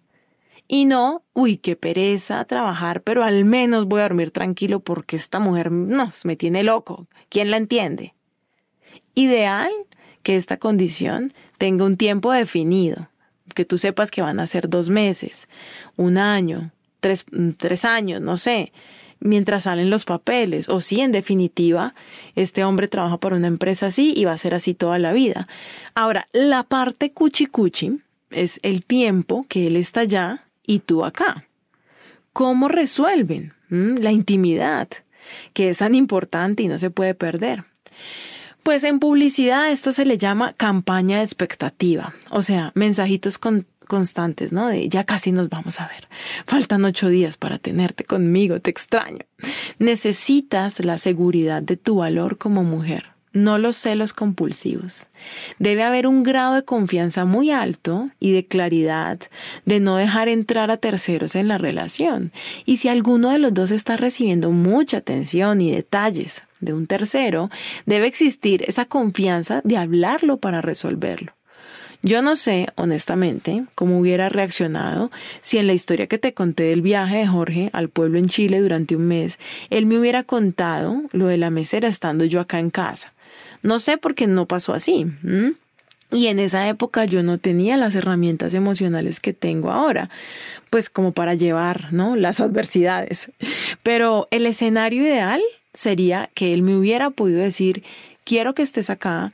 Y 0.68 0.86
no, 0.86 1.24
uy, 1.34 1.58
qué 1.58 1.76
pereza 1.76 2.46
trabajar, 2.46 3.04
pero 3.04 3.24
al 3.24 3.46
menos 3.46 3.86
voy 3.86 4.00
a 4.00 4.04
dormir 4.04 4.32
tranquilo 4.32 4.80
porque 4.80 5.18
esta 5.18 5.40
mujer 5.40 5.72
no, 5.72 6.12
me 6.24 6.36
tiene 6.36 6.64
loco. 6.64 7.08
¿Quién 7.30 7.52
la 7.52 7.58
entiende? 7.58 8.16
Ideal 9.14 9.72
que 10.24 10.38
esta 10.38 10.58
condición 10.58 11.32
tenga 11.58 11.86
un 11.86 11.98
tiempo 11.98 12.32
definido, 12.32 13.10
que 13.54 13.66
tú 13.66 13.78
sepas 13.78 14.12
que 14.12 14.22
van 14.22 14.40
a 14.40 14.48
ser 14.48 14.70
dos 14.70 14.90
meses, 14.90 15.50
un 15.98 16.18
año, 16.18 16.72
tres, 17.02 17.26
tres 17.58 17.86
años, 17.86 18.22
no 18.22 18.38
sé, 18.38 18.72
mientras 19.22 19.64
salen 19.64 19.90
los 19.90 20.04
papeles. 20.04 20.68
O 20.68 20.82
si, 20.82 21.00
en 21.00 21.14
definitiva, 21.14 21.96
este 22.36 22.66
hombre 22.66 22.90
trabaja 22.90 23.18
para 23.18 23.38
una 23.38 23.48
empresa 23.48 23.88
así 23.88 24.14
y 24.16 24.26
va 24.26 24.34
a 24.34 24.38
ser 24.38 24.54
así 24.54 24.74
toda 24.74 25.00
la 25.00 25.14
vida. 25.14 25.48
Ahora, 25.96 26.28
la 26.34 26.64
parte 26.64 27.12
cuchi 27.12 27.46
cuchi 27.46 28.00
es 28.32 28.60
el 28.64 28.84
tiempo 28.84 29.46
que 29.48 29.68
él 29.68 29.78
está 29.78 30.02
allá 30.02 30.46
y 30.66 30.80
tú 30.80 31.06
acá. 31.06 31.46
¿Cómo 32.34 32.68
resuelven 32.68 33.54
¿Mm? 33.70 33.98
la 33.98 34.12
intimidad, 34.12 34.88
que 35.54 35.70
es 35.70 35.80
tan 35.80 35.96
importante 35.96 36.64
y 36.64 36.68
no 36.68 36.80
se 36.80 36.90
puede 36.90 37.14
perder? 37.14 37.66
Pues 38.64 38.84
en 38.84 39.00
publicidad 39.00 39.72
esto 39.72 39.92
se 39.92 40.06
le 40.06 40.18
llama 40.18 40.54
campaña 40.54 41.18
de 41.18 41.24
expectativa, 41.24 42.14
o 42.30 42.44
sea, 42.44 42.72
mensajitos 42.76 43.40
constantes, 43.92 44.54
¿no? 44.54 44.70
De 44.70 44.88
ya 44.88 45.04
casi 45.04 45.34
nos 45.34 45.50
vamos 45.50 45.82
a 45.82 45.88
ver. 45.88 46.08
Faltan 46.46 46.86
ocho 46.86 47.10
días 47.10 47.36
para 47.36 47.60
tenerte 47.60 48.06
conmigo, 48.06 48.62
te 48.62 48.70
extraño. 48.70 49.26
Necesitas 49.80 50.80
la 50.86 50.98
seguridad 50.98 51.62
de 51.62 51.76
tu 51.76 51.98
valor 51.98 52.38
como 52.38 52.64
mujer 52.64 53.12
no 53.34 53.58
los 53.58 53.78
celos 53.78 54.14
compulsivos. 54.14 55.08
Debe 55.58 55.84
haber 55.84 56.06
un 56.06 56.24
grado 56.24 56.56
de 56.56 56.64
confianza 56.64 57.26
muy 57.26 57.52
alto 57.52 58.10
y 58.20 58.34
de 58.34 58.46
claridad 58.46 59.20
de 59.66 59.80
no 59.80 59.96
dejar 59.96 60.28
entrar 60.28 60.70
a 60.70 60.78
terceros 60.78 61.36
en 61.36 61.48
la 61.48 61.58
relación. 61.58 62.32
Y 62.66 62.78
si 62.78 62.90
alguno 62.90 63.30
de 63.30 63.40
los 63.40 63.54
dos 63.54 63.72
está 63.72 63.96
recibiendo 63.96 64.52
mucha 64.52 64.98
atención 64.98 65.62
y 65.62 65.72
detalles 65.72 66.44
de 66.60 66.74
un 66.74 66.88
tercero, 66.88 67.50
debe 67.86 68.08
existir 68.08 68.64
esa 68.68 68.86
confianza 68.86 69.62
de 69.64 69.78
hablarlo 69.78 70.38
para 70.38 70.62
resolverlo. 70.62 71.34
Yo 72.04 72.22
no 72.22 72.36
sé, 72.36 72.68
honestamente, 72.76 73.66
cómo 73.76 74.00
hubiera 74.00 74.28
reaccionado 74.30 75.12
si 75.42 75.60
en 75.60 75.68
la 75.68 75.74
historia 75.74 76.08
que 76.08 76.18
te 76.18 76.34
conté 76.34 76.64
del 76.64 76.82
viaje 76.82 77.18
de 77.18 77.28
Jorge 77.28 77.70
al 77.74 77.90
pueblo 77.90 78.18
en 78.18 78.28
Chile 78.28 78.60
durante 78.60 78.96
un 78.96 79.08
mes, 79.08 79.40
él 79.70 79.86
me 79.86 80.00
hubiera 80.00 80.24
contado 80.24 81.04
lo 81.12 81.28
de 81.28 81.38
la 81.38 81.52
mesera 81.52 81.88
estando 81.88 82.26
yo 82.26 82.40
acá 82.40 82.60
en 82.60 82.72
casa. 82.72 83.14
No 83.62 83.80
sé 83.80 83.98
por 83.98 84.16
qué 84.16 84.26
no 84.26 84.48
pasó 84.48 84.74
así. 84.74 85.06
Y 86.12 86.28
en 86.28 86.40
esa 86.40 86.68
época 86.68 87.06
yo 87.06 87.22
no 87.22 87.38
tenía 87.38 87.78
las 87.78 87.96
herramientas 87.96 88.54
emocionales 88.54 89.20
que 89.20 89.34
tengo 89.34 89.72
ahora, 89.72 90.10
pues 90.70 90.90
como 90.90 91.12
para 91.12 91.36
llevar, 91.36 91.94
¿no? 91.94 92.16
Las 92.16 92.40
adversidades. 92.40 93.32
Pero 93.84 94.28
el 94.32 94.48
escenario 94.48 95.04
ideal 95.04 95.42
sería 95.74 96.30
que 96.34 96.54
él 96.54 96.64
me 96.64 96.76
hubiera 96.76 97.12
podido 97.12 97.40
decir, 97.42 97.84
quiero 98.24 98.54
que 98.54 98.62
estés 98.62 98.90
acá 98.90 99.32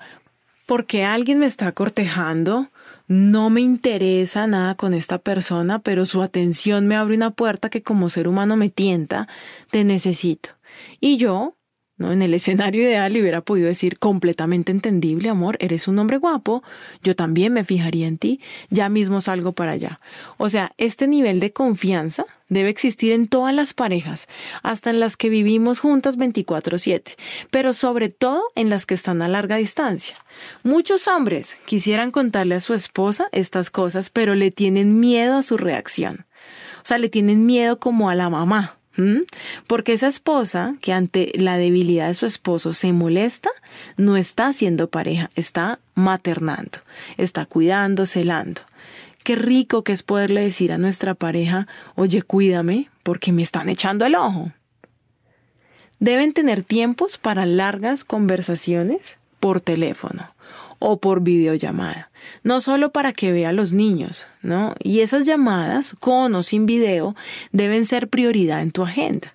porque 0.67 1.03
alguien 1.05 1.39
me 1.39 1.47
está 1.47 1.71
cortejando, 1.71 2.69
no 3.07 3.50
me 3.50 3.62
interesa 3.62 4.45
nada 4.45 4.75
con 4.75 4.93
esta 4.93 5.17
persona, 5.17 5.79
pero 5.79 6.05
su 6.05 6.21
atención 6.21 6.86
me 6.88 6.95
abre 6.95 7.15
una 7.15 7.31
puerta 7.31 7.71
que 7.71 7.81
como 7.81 8.09
ser 8.09 8.27
humano 8.27 8.55
me 8.57 8.69
tienta, 8.69 9.27
te 9.71 9.83
necesito. 9.83 10.51
Y 11.00 11.17
yo 11.17 11.56
En 12.00 12.22
el 12.22 12.36
escenario 12.36 12.84
ideal 12.84 13.12
le 13.12 13.22
hubiera 13.22 13.42
podido 13.42 13.68
decir 13.68 13.98
completamente 13.98 14.72
entendible, 14.72 15.30
amor, 15.30 15.58
eres 15.60 15.88
un 15.88 15.98
hombre 15.98 16.18
guapo, 16.18 16.63
yo 17.01 17.16
también 17.16 17.54
me 17.54 17.63
fijaría 17.63 18.08
en 18.08 18.20
ti, 18.20 18.39
ya 18.70 18.88
mismo 18.88 19.20
salgo 19.20 19.54
para 19.54 19.72
allá. 19.72 20.00
O 20.38 20.48
sea, 20.50 20.74
este 20.77 21.08
nivel 21.08 21.39
de 21.39 21.54
confianza 21.54 22.25
debe 22.50 22.70
existir 22.70 23.13
en 23.13 23.27
todas 23.27 23.54
las 23.54 23.74
parejas, 23.74 24.27
hasta 24.62 24.92
en 24.92 25.00
las 25.00 25.18
que 25.18 25.30
vivimos 25.30 25.79
juntas 25.79 26.18
24/7, 26.18 27.18
pero 27.50 27.74
sobre 27.74 28.10
todo 28.10 28.44
en 28.53 28.70
las 28.70 28.86
que 28.86 28.94
están 28.94 29.24
a 29.24 29.27
larga 29.27 29.57
distancia. 29.57 30.16
Muchos 30.64 31.07
hombres 31.07 31.57
quisieran 31.66 32.12
contarle 32.12 32.55
a 32.55 32.60
su 32.60 32.75
esposa 32.75 33.27
estas 33.31 33.72
cosas, 33.72 34.12
pero 34.12 34.36
le 34.36 34.51
tienen 34.51 35.00
miedo 35.00 35.36
a 35.36 35.42
su 35.42 35.57
reacción. 35.57 36.25
O 36.77 36.86
sea, 36.88 37.00
le 37.00 37.10
tienen 37.10 37.46
miedo 37.46 37.79
como 37.79 38.10
a 38.10 38.16
la 38.16 38.29
mamá, 38.29 38.77
porque 39.68 39.94
esa 39.94 40.07
esposa 40.07 40.75
que 40.81 40.94
ante 40.94 41.31
la 41.36 41.57
debilidad 41.57 42.07
de 42.07 42.14
su 42.14 42.25
esposo 42.25 42.74
se 42.74 42.94
molesta, 42.94 43.50
no 43.96 44.18
está 44.18 44.48
haciendo 44.48 44.90
pareja, 44.90 45.29
está 45.36 45.79
maternando, 45.94 46.79
está 47.18 47.46
cuidando, 47.46 48.05
celando. 48.05 48.62
Qué 49.24 49.36
rico 49.36 49.83
que 49.83 49.92
es 49.92 50.03
poderle 50.03 50.42
decir 50.42 50.72
a 50.72 50.77
nuestra 50.77 51.14
pareja, 51.14 51.68
oye, 51.96 52.22
cuídame, 52.22 52.90
porque 53.03 53.31
me 53.31 53.42
están 53.42 53.70
echando 53.70 54.05
el 54.05 54.16
ojo. 54.16 54.51
Deben 56.00 56.33
tener 56.33 56.64
tiempos 56.64 57.18
para 57.18 57.46
largas 57.46 58.03
conversaciones 58.03 59.20
por 59.40 59.62
teléfono 59.62 60.31
o 60.79 60.98
por 61.00 61.22
videollamada 61.22 62.06
no 62.44 62.61
solo 62.61 62.92
para 62.92 63.13
que 63.13 63.31
vea 63.31 63.50
a 63.50 63.53
los 63.53 63.74
niños, 63.74 64.27
¿no? 64.42 64.75
Y 64.79 65.01
esas 65.01 65.25
llamadas, 65.25 65.96
con 66.00 66.35
o 66.35 66.44
sin 66.44 66.66
video, 66.66 67.16
deben 67.51 67.85
ser 67.85 68.07
prioridad 68.07 68.61
en 68.61 68.72
tu 68.72 68.83
agenda. 68.83 69.33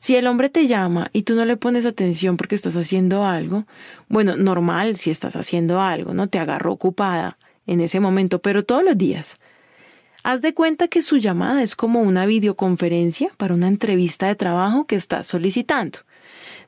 Si 0.00 0.14
el 0.16 0.26
hombre 0.26 0.48
te 0.48 0.66
llama 0.66 1.10
y 1.12 1.22
tú 1.22 1.34
no 1.34 1.44
le 1.44 1.56
pones 1.56 1.84
atención 1.84 2.36
porque 2.36 2.54
estás 2.54 2.76
haciendo 2.76 3.24
algo, 3.24 3.64
bueno, 4.08 4.36
normal 4.36 4.96
si 4.96 5.10
estás 5.10 5.34
haciendo 5.36 5.80
algo, 5.80 6.14
¿no? 6.14 6.28
Te 6.28 6.38
agarró 6.38 6.72
ocupada 6.72 7.36
en 7.66 7.80
ese 7.80 8.00
momento, 8.00 8.40
pero 8.40 8.64
todos 8.64 8.84
los 8.84 8.96
días. 8.96 9.38
Haz 10.22 10.40
de 10.40 10.54
cuenta 10.54 10.88
que 10.88 11.02
su 11.02 11.16
llamada 11.16 11.62
es 11.62 11.76
como 11.76 12.02
una 12.02 12.26
videoconferencia 12.26 13.30
para 13.36 13.54
una 13.54 13.68
entrevista 13.68 14.26
de 14.26 14.34
trabajo 14.34 14.86
que 14.86 14.96
estás 14.96 15.26
solicitando. 15.26 16.00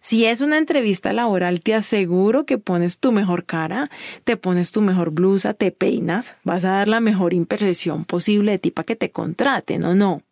Si 0.00 0.24
es 0.24 0.40
una 0.40 0.56
entrevista 0.56 1.12
laboral, 1.12 1.60
te 1.60 1.74
aseguro 1.74 2.46
que 2.46 2.56
pones 2.56 2.98
tu 2.98 3.12
mejor 3.12 3.44
cara, 3.44 3.90
te 4.24 4.38
pones 4.38 4.72
tu 4.72 4.80
mejor 4.80 5.10
blusa, 5.10 5.52
te 5.52 5.72
peinas, 5.72 6.36
vas 6.42 6.64
a 6.64 6.70
dar 6.70 6.88
la 6.88 7.00
mejor 7.00 7.34
impresión 7.34 8.06
posible 8.06 8.52
de 8.52 8.58
ti 8.58 8.70
para 8.70 8.86
que 8.86 8.96
te 8.96 9.10
contraten 9.10 9.84
o 9.84 9.94
no. 9.94 10.22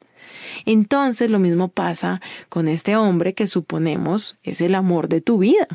Entonces 0.64 1.28
lo 1.30 1.38
mismo 1.38 1.68
pasa 1.68 2.20
con 2.48 2.66
este 2.66 2.96
hombre 2.96 3.34
que 3.34 3.46
suponemos 3.46 4.38
es 4.42 4.62
el 4.62 4.74
amor 4.74 5.08
de 5.08 5.20
tu 5.20 5.38
vida. 5.38 5.68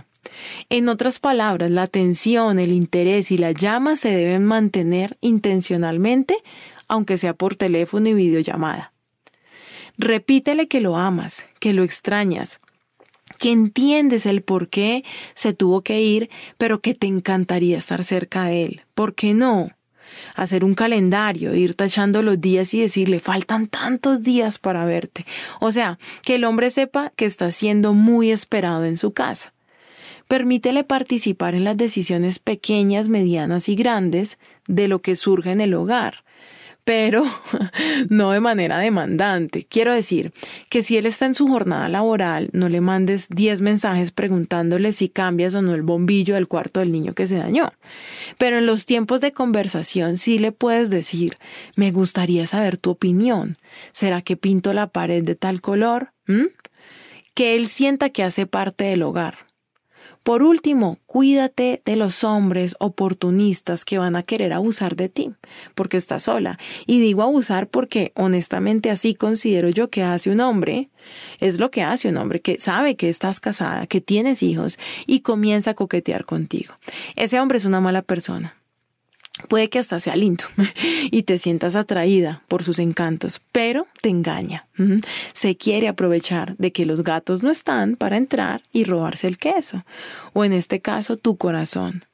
En 0.69 0.89
otras 0.89 1.19
palabras, 1.19 1.69
la 1.69 1.83
atención, 1.83 2.57
el 2.57 2.71
interés 2.71 3.29
y 3.31 3.37
la 3.37 3.51
llama 3.51 3.95
se 3.95 4.09
deben 4.09 4.43
mantener 4.45 5.17
intencionalmente, 5.21 6.37
aunque 6.87 7.19
sea 7.19 7.33
por 7.33 7.55
teléfono 7.55 8.09
y 8.09 8.13
videollamada. 8.13 8.91
Repítele 9.97 10.67
que 10.67 10.81
lo 10.81 10.97
amas, 10.97 11.45
que 11.59 11.73
lo 11.73 11.83
extrañas, 11.83 12.59
que 13.37 13.51
entiendes 13.51 14.25
el 14.25 14.41
por 14.41 14.69
qué 14.69 15.03
se 15.35 15.53
tuvo 15.53 15.81
que 15.81 16.01
ir, 16.01 16.29
pero 16.57 16.81
que 16.81 16.93
te 16.93 17.07
encantaría 17.07 17.77
estar 17.77 18.03
cerca 18.03 18.45
de 18.45 18.63
él. 18.63 18.81
¿Por 18.93 19.15
qué 19.15 19.33
no? 19.33 19.71
Hacer 20.35 20.63
un 20.63 20.75
calendario, 20.75 21.55
ir 21.55 21.75
tachando 21.75 22.21
los 22.21 22.39
días 22.39 22.73
y 22.73 22.81
decirle 22.81 23.19
faltan 23.19 23.67
tantos 23.67 24.21
días 24.21 24.59
para 24.59 24.85
verte. 24.85 25.25
O 25.59 25.71
sea, 25.71 25.97
que 26.23 26.35
el 26.35 26.43
hombre 26.43 26.69
sepa 26.69 27.11
que 27.15 27.25
está 27.25 27.49
siendo 27.51 27.93
muy 27.93 28.31
esperado 28.31 28.85
en 28.85 28.97
su 28.97 29.13
casa. 29.13 29.53
Permítele 30.27 30.83
participar 30.83 31.55
en 31.55 31.63
las 31.63 31.77
decisiones 31.77 32.39
pequeñas, 32.39 33.09
medianas 33.09 33.69
y 33.69 33.75
grandes 33.75 34.37
de 34.67 34.87
lo 34.87 34.99
que 34.99 35.15
surge 35.15 35.51
en 35.51 35.61
el 35.61 35.73
hogar 35.73 36.23
pero 36.83 37.23
no 38.09 38.31
de 38.31 38.39
manera 38.39 38.77
demandante. 38.77 39.65
Quiero 39.67 39.93
decir 39.93 40.33
que 40.69 40.83
si 40.83 40.97
él 40.97 41.05
está 41.05 41.25
en 41.25 41.35
su 41.35 41.47
jornada 41.47 41.89
laboral, 41.89 42.49
no 42.51 42.69
le 42.69 42.81
mandes 42.81 43.27
10 43.29 43.61
mensajes 43.61 44.11
preguntándole 44.11 44.91
si 44.91 45.09
cambias 45.09 45.53
o 45.53 45.61
no 45.61 45.73
el 45.73 45.81
bombillo 45.81 46.35
del 46.35 46.47
cuarto 46.47 46.79
del 46.79 46.91
niño 46.91 47.13
que 47.13 47.27
se 47.27 47.37
dañó. 47.37 47.73
Pero 48.37 48.57
en 48.57 48.65
los 48.65 48.85
tiempos 48.85 49.21
de 49.21 49.31
conversación 49.31 50.17
sí 50.17 50.39
le 50.39 50.51
puedes 50.51 50.89
decir, 50.89 51.37
me 51.75 51.91
gustaría 51.91 52.47
saber 52.47 52.77
tu 52.77 52.91
opinión. 52.91 53.57
¿Será 53.91 54.21
que 54.21 54.37
pinto 54.37 54.73
la 54.73 54.87
pared 54.87 55.23
de 55.23 55.35
tal 55.35 55.61
color? 55.61 56.11
Que 57.33 57.55
él 57.55 57.67
sienta 57.67 58.09
que 58.09 58.23
hace 58.23 58.45
parte 58.45 58.83
del 58.85 59.03
hogar. 59.03 59.42
Por 60.23 60.41
último, 60.41 60.99
cuídate 61.05 61.81
de 61.83 61.97
los 61.97 62.23
hombres 62.23 62.77
oportunistas 62.79 63.83
que 63.83 63.97
van 63.97 64.15
a 64.15 64.23
querer 64.23 64.53
abusar 64.53 64.95
de 64.95 65.09
ti, 65.09 65.31
porque 65.75 65.97
estás 65.97 66.23
sola. 66.23 66.57
Y 66.85 67.01
digo 67.01 67.23
abusar 67.23 67.67
porque 67.67 68.13
honestamente 68.15 68.89
así 68.89 69.15
considero 69.15 69.67
yo 69.67 69.89
que 69.89 70.01
hace 70.01 70.29
un 70.29 70.39
hombre. 70.39 70.89
Es 71.41 71.59
lo 71.59 71.71
que 71.71 71.83
hace 71.83 72.07
un 72.07 72.15
hombre 72.15 72.39
que 72.39 72.57
sabe 72.57 72.95
que 72.95 73.09
estás 73.09 73.41
casada, 73.41 73.85
que 73.85 73.99
tienes 73.99 74.43
hijos 74.43 74.79
y 75.05 75.19
comienza 75.19 75.71
a 75.71 75.73
coquetear 75.73 76.23
contigo. 76.23 76.73
Ese 77.17 77.41
hombre 77.41 77.57
es 77.57 77.65
una 77.65 77.81
mala 77.81 78.01
persona. 78.01 78.55
Puede 79.49 79.69
que 79.69 79.79
hasta 79.79 79.99
sea 79.99 80.15
lindo 80.15 80.43
y 81.11 81.23
te 81.23 81.39
sientas 81.39 81.75
atraída 81.75 82.43
por 82.47 82.63
sus 82.63 82.77
encantos, 82.77 83.41
pero 83.51 83.87
te 84.01 84.09
engaña. 84.09 84.67
Se 85.33 85.57
quiere 85.57 85.87
aprovechar 85.87 86.55
de 86.57 86.71
que 86.71 86.85
los 86.85 87.03
gatos 87.03 87.41
no 87.41 87.49
están 87.49 87.95
para 87.95 88.17
entrar 88.17 88.61
y 88.71 88.83
robarse 88.83 89.27
el 89.27 89.37
queso, 89.37 89.85
o 90.33 90.45
en 90.45 90.53
este 90.53 90.81
caso 90.81 91.17
tu 91.17 91.37
corazón. 91.37 92.05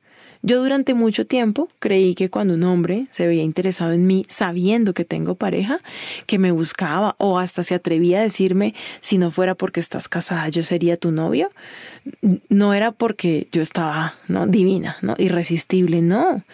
Yo 0.41 0.63
durante 0.63 0.93
mucho 0.93 1.27
tiempo 1.27 1.67
creí 1.79 2.15
que 2.15 2.29
cuando 2.29 2.53
un 2.53 2.63
hombre 2.63 3.07
se 3.11 3.27
veía 3.27 3.43
interesado 3.43 3.91
en 3.91 4.07
mí 4.07 4.25
sabiendo 4.29 4.93
que 4.93 5.03
tengo 5.03 5.35
pareja, 5.35 5.81
que 6.25 6.39
me 6.39 6.51
buscaba 6.51 7.15
o 7.17 7.39
hasta 7.39 7.63
se 7.63 7.75
atrevía 7.75 8.19
a 8.19 8.23
decirme 8.23 8.73
si 9.01 9.17
no 9.17 9.31
fuera 9.31 9.55
porque 9.55 9.81
estás 9.81 10.07
casada 10.07 10.47
yo 10.47 10.63
sería 10.63 10.95
tu 10.95 11.11
novio, 11.11 11.51
no 12.47 12.73
era 12.73 12.93
porque 12.93 13.49
yo 13.51 13.61
estaba 13.61 14.15
¿no? 14.29 14.47
divina, 14.47 14.95
¿no? 15.01 15.15
irresistible, 15.17 16.01
no 16.01 16.45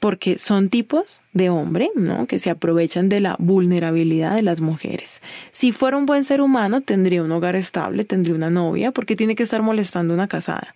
porque 0.00 0.38
son 0.38 0.70
tipos 0.70 1.20
de 1.34 1.50
hombre, 1.50 1.90
¿no? 1.94 2.26
Que 2.26 2.38
se 2.38 2.50
aprovechan 2.50 3.08
de 3.08 3.20
la 3.20 3.36
vulnerabilidad 3.38 4.34
de 4.34 4.42
las 4.42 4.60
mujeres. 4.60 5.22
Si 5.52 5.72
fuera 5.72 5.98
un 5.98 6.06
buen 6.06 6.24
ser 6.24 6.40
humano, 6.40 6.80
tendría 6.80 7.22
un 7.22 7.30
hogar 7.30 7.54
estable, 7.54 8.04
tendría 8.04 8.34
una 8.34 8.50
novia, 8.50 8.90
porque 8.90 9.14
tiene 9.14 9.36
que 9.36 9.42
estar 9.42 9.62
molestando 9.62 10.14
a 10.14 10.16
una 10.16 10.26
casada. 10.26 10.74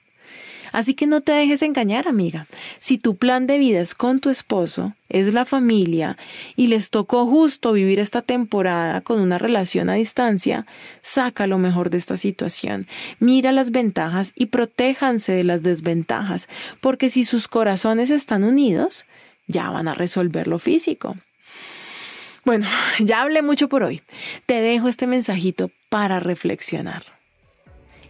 Así 0.74 0.94
que 0.94 1.06
no 1.06 1.20
te 1.20 1.30
dejes 1.30 1.62
engañar, 1.62 2.08
amiga. 2.08 2.48
Si 2.80 2.98
tu 2.98 3.14
plan 3.14 3.46
de 3.46 3.58
vida 3.58 3.80
es 3.80 3.94
con 3.94 4.18
tu 4.18 4.28
esposo, 4.28 4.92
es 5.08 5.32
la 5.32 5.44
familia, 5.44 6.18
y 6.56 6.66
les 6.66 6.90
tocó 6.90 7.26
justo 7.26 7.72
vivir 7.72 8.00
esta 8.00 8.22
temporada 8.22 9.00
con 9.00 9.20
una 9.20 9.38
relación 9.38 9.88
a 9.88 9.94
distancia, 9.94 10.66
saca 11.00 11.46
lo 11.46 11.58
mejor 11.58 11.90
de 11.90 11.98
esta 11.98 12.16
situación. 12.16 12.88
Mira 13.20 13.52
las 13.52 13.70
ventajas 13.70 14.32
y 14.34 14.46
protéjanse 14.46 15.30
de 15.32 15.44
las 15.44 15.62
desventajas, 15.62 16.48
porque 16.80 17.08
si 17.08 17.24
sus 17.24 17.46
corazones 17.46 18.10
están 18.10 18.42
unidos, 18.42 19.06
ya 19.46 19.70
van 19.70 19.88
a 19.88 19.94
resolver 19.94 20.46
lo 20.46 20.58
físico. 20.58 21.16
Bueno, 22.44 22.66
ya 22.98 23.22
hablé 23.22 23.42
mucho 23.42 23.68
por 23.68 23.82
hoy. 23.82 24.02
Te 24.46 24.60
dejo 24.60 24.88
este 24.88 25.06
mensajito 25.06 25.70
para 25.88 26.20
reflexionar. 26.20 27.04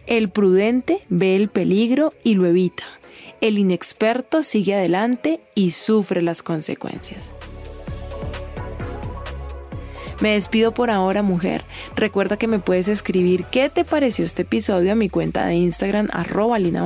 El 0.07 0.29
prudente 0.29 0.99
ve 1.09 1.35
el 1.35 1.49
peligro 1.49 2.13
y 2.23 2.35
lo 2.35 2.45
evita. 2.45 2.85
El 3.41 3.57
inexperto 3.57 4.43
sigue 4.43 4.73
adelante 4.73 5.41
y 5.55 5.71
sufre 5.71 6.21
las 6.21 6.41
consecuencias. 6.41 7.34
Me 10.21 10.31
despido 10.31 10.73
por 10.73 10.89
ahora, 10.91 11.23
mujer. 11.23 11.65
Recuerda 11.95 12.37
que 12.37 12.47
me 12.47 12.59
puedes 12.59 12.87
escribir 12.87 13.43
qué 13.51 13.69
te 13.69 13.83
pareció 13.83 14.23
este 14.23 14.43
episodio 14.43 14.93
a 14.93 14.95
mi 14.95 15.09
cuenta 15.09 15.45
de 15.45 15.55
Instagram, 15.55 16.07
arroba 16.13 16.57
Lina 16.57 16.85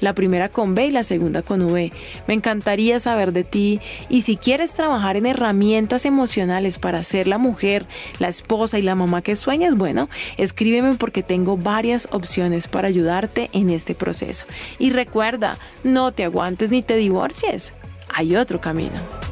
la 0.00 0.14
primera 0.14 0.48
con 0.48 0.74
B 0.74 0.86
y 0.86 0.90
la 0.90 1.04
segunda 1.04 1.42
con 1.42 1.62
V. 1.62 1.92
Me 2.26 2.34
encantaría 2.34 2.98
saber 2.98 3.32
de 3.32 3.44
ti 3.44 3.80
y 4.08 4.22
si 4.22 4.36
quieres 4.36 4.72
trabajar 4.72 5.16
en 5.16 5.26
herramientas 5.26 6.04
emocionales 6.04 6.78
para 6.78 7.02
ser 7.04 7.28
la 7.28 7.38
mujer, 7.38 7.86
la 8.18 8.28
esposa 8.28 8.78
y 8.78 8.82
la 8.82 8.96
mamá 8.96 9.22
que 9.22 9.36
sueñas, 9.36 9.74
bueno, 9.76 10.08
escríbeme 10.36 10.94
porque 10.94 11.22
tengo 11.22 11.56
varias 11.56 12.08
opciones 12.10 12.66
para 12.66 12.88
ayudarte 12.88 13.50
en 13.52 13.70
este 13.70 13.94
proceso. 13.94 14.46
Y 14.78 14.90
recuerda, 14.90 15.58
no 15.84 16.12
te 16.12 16.24
aguantes 16.24 16.70
ni 16.70 16.82
te 16.82 16.96
divorcies. 16.96 17.72
Hay 18.14 18.34
otro 18.34 18.60
camino. 18.60 19.31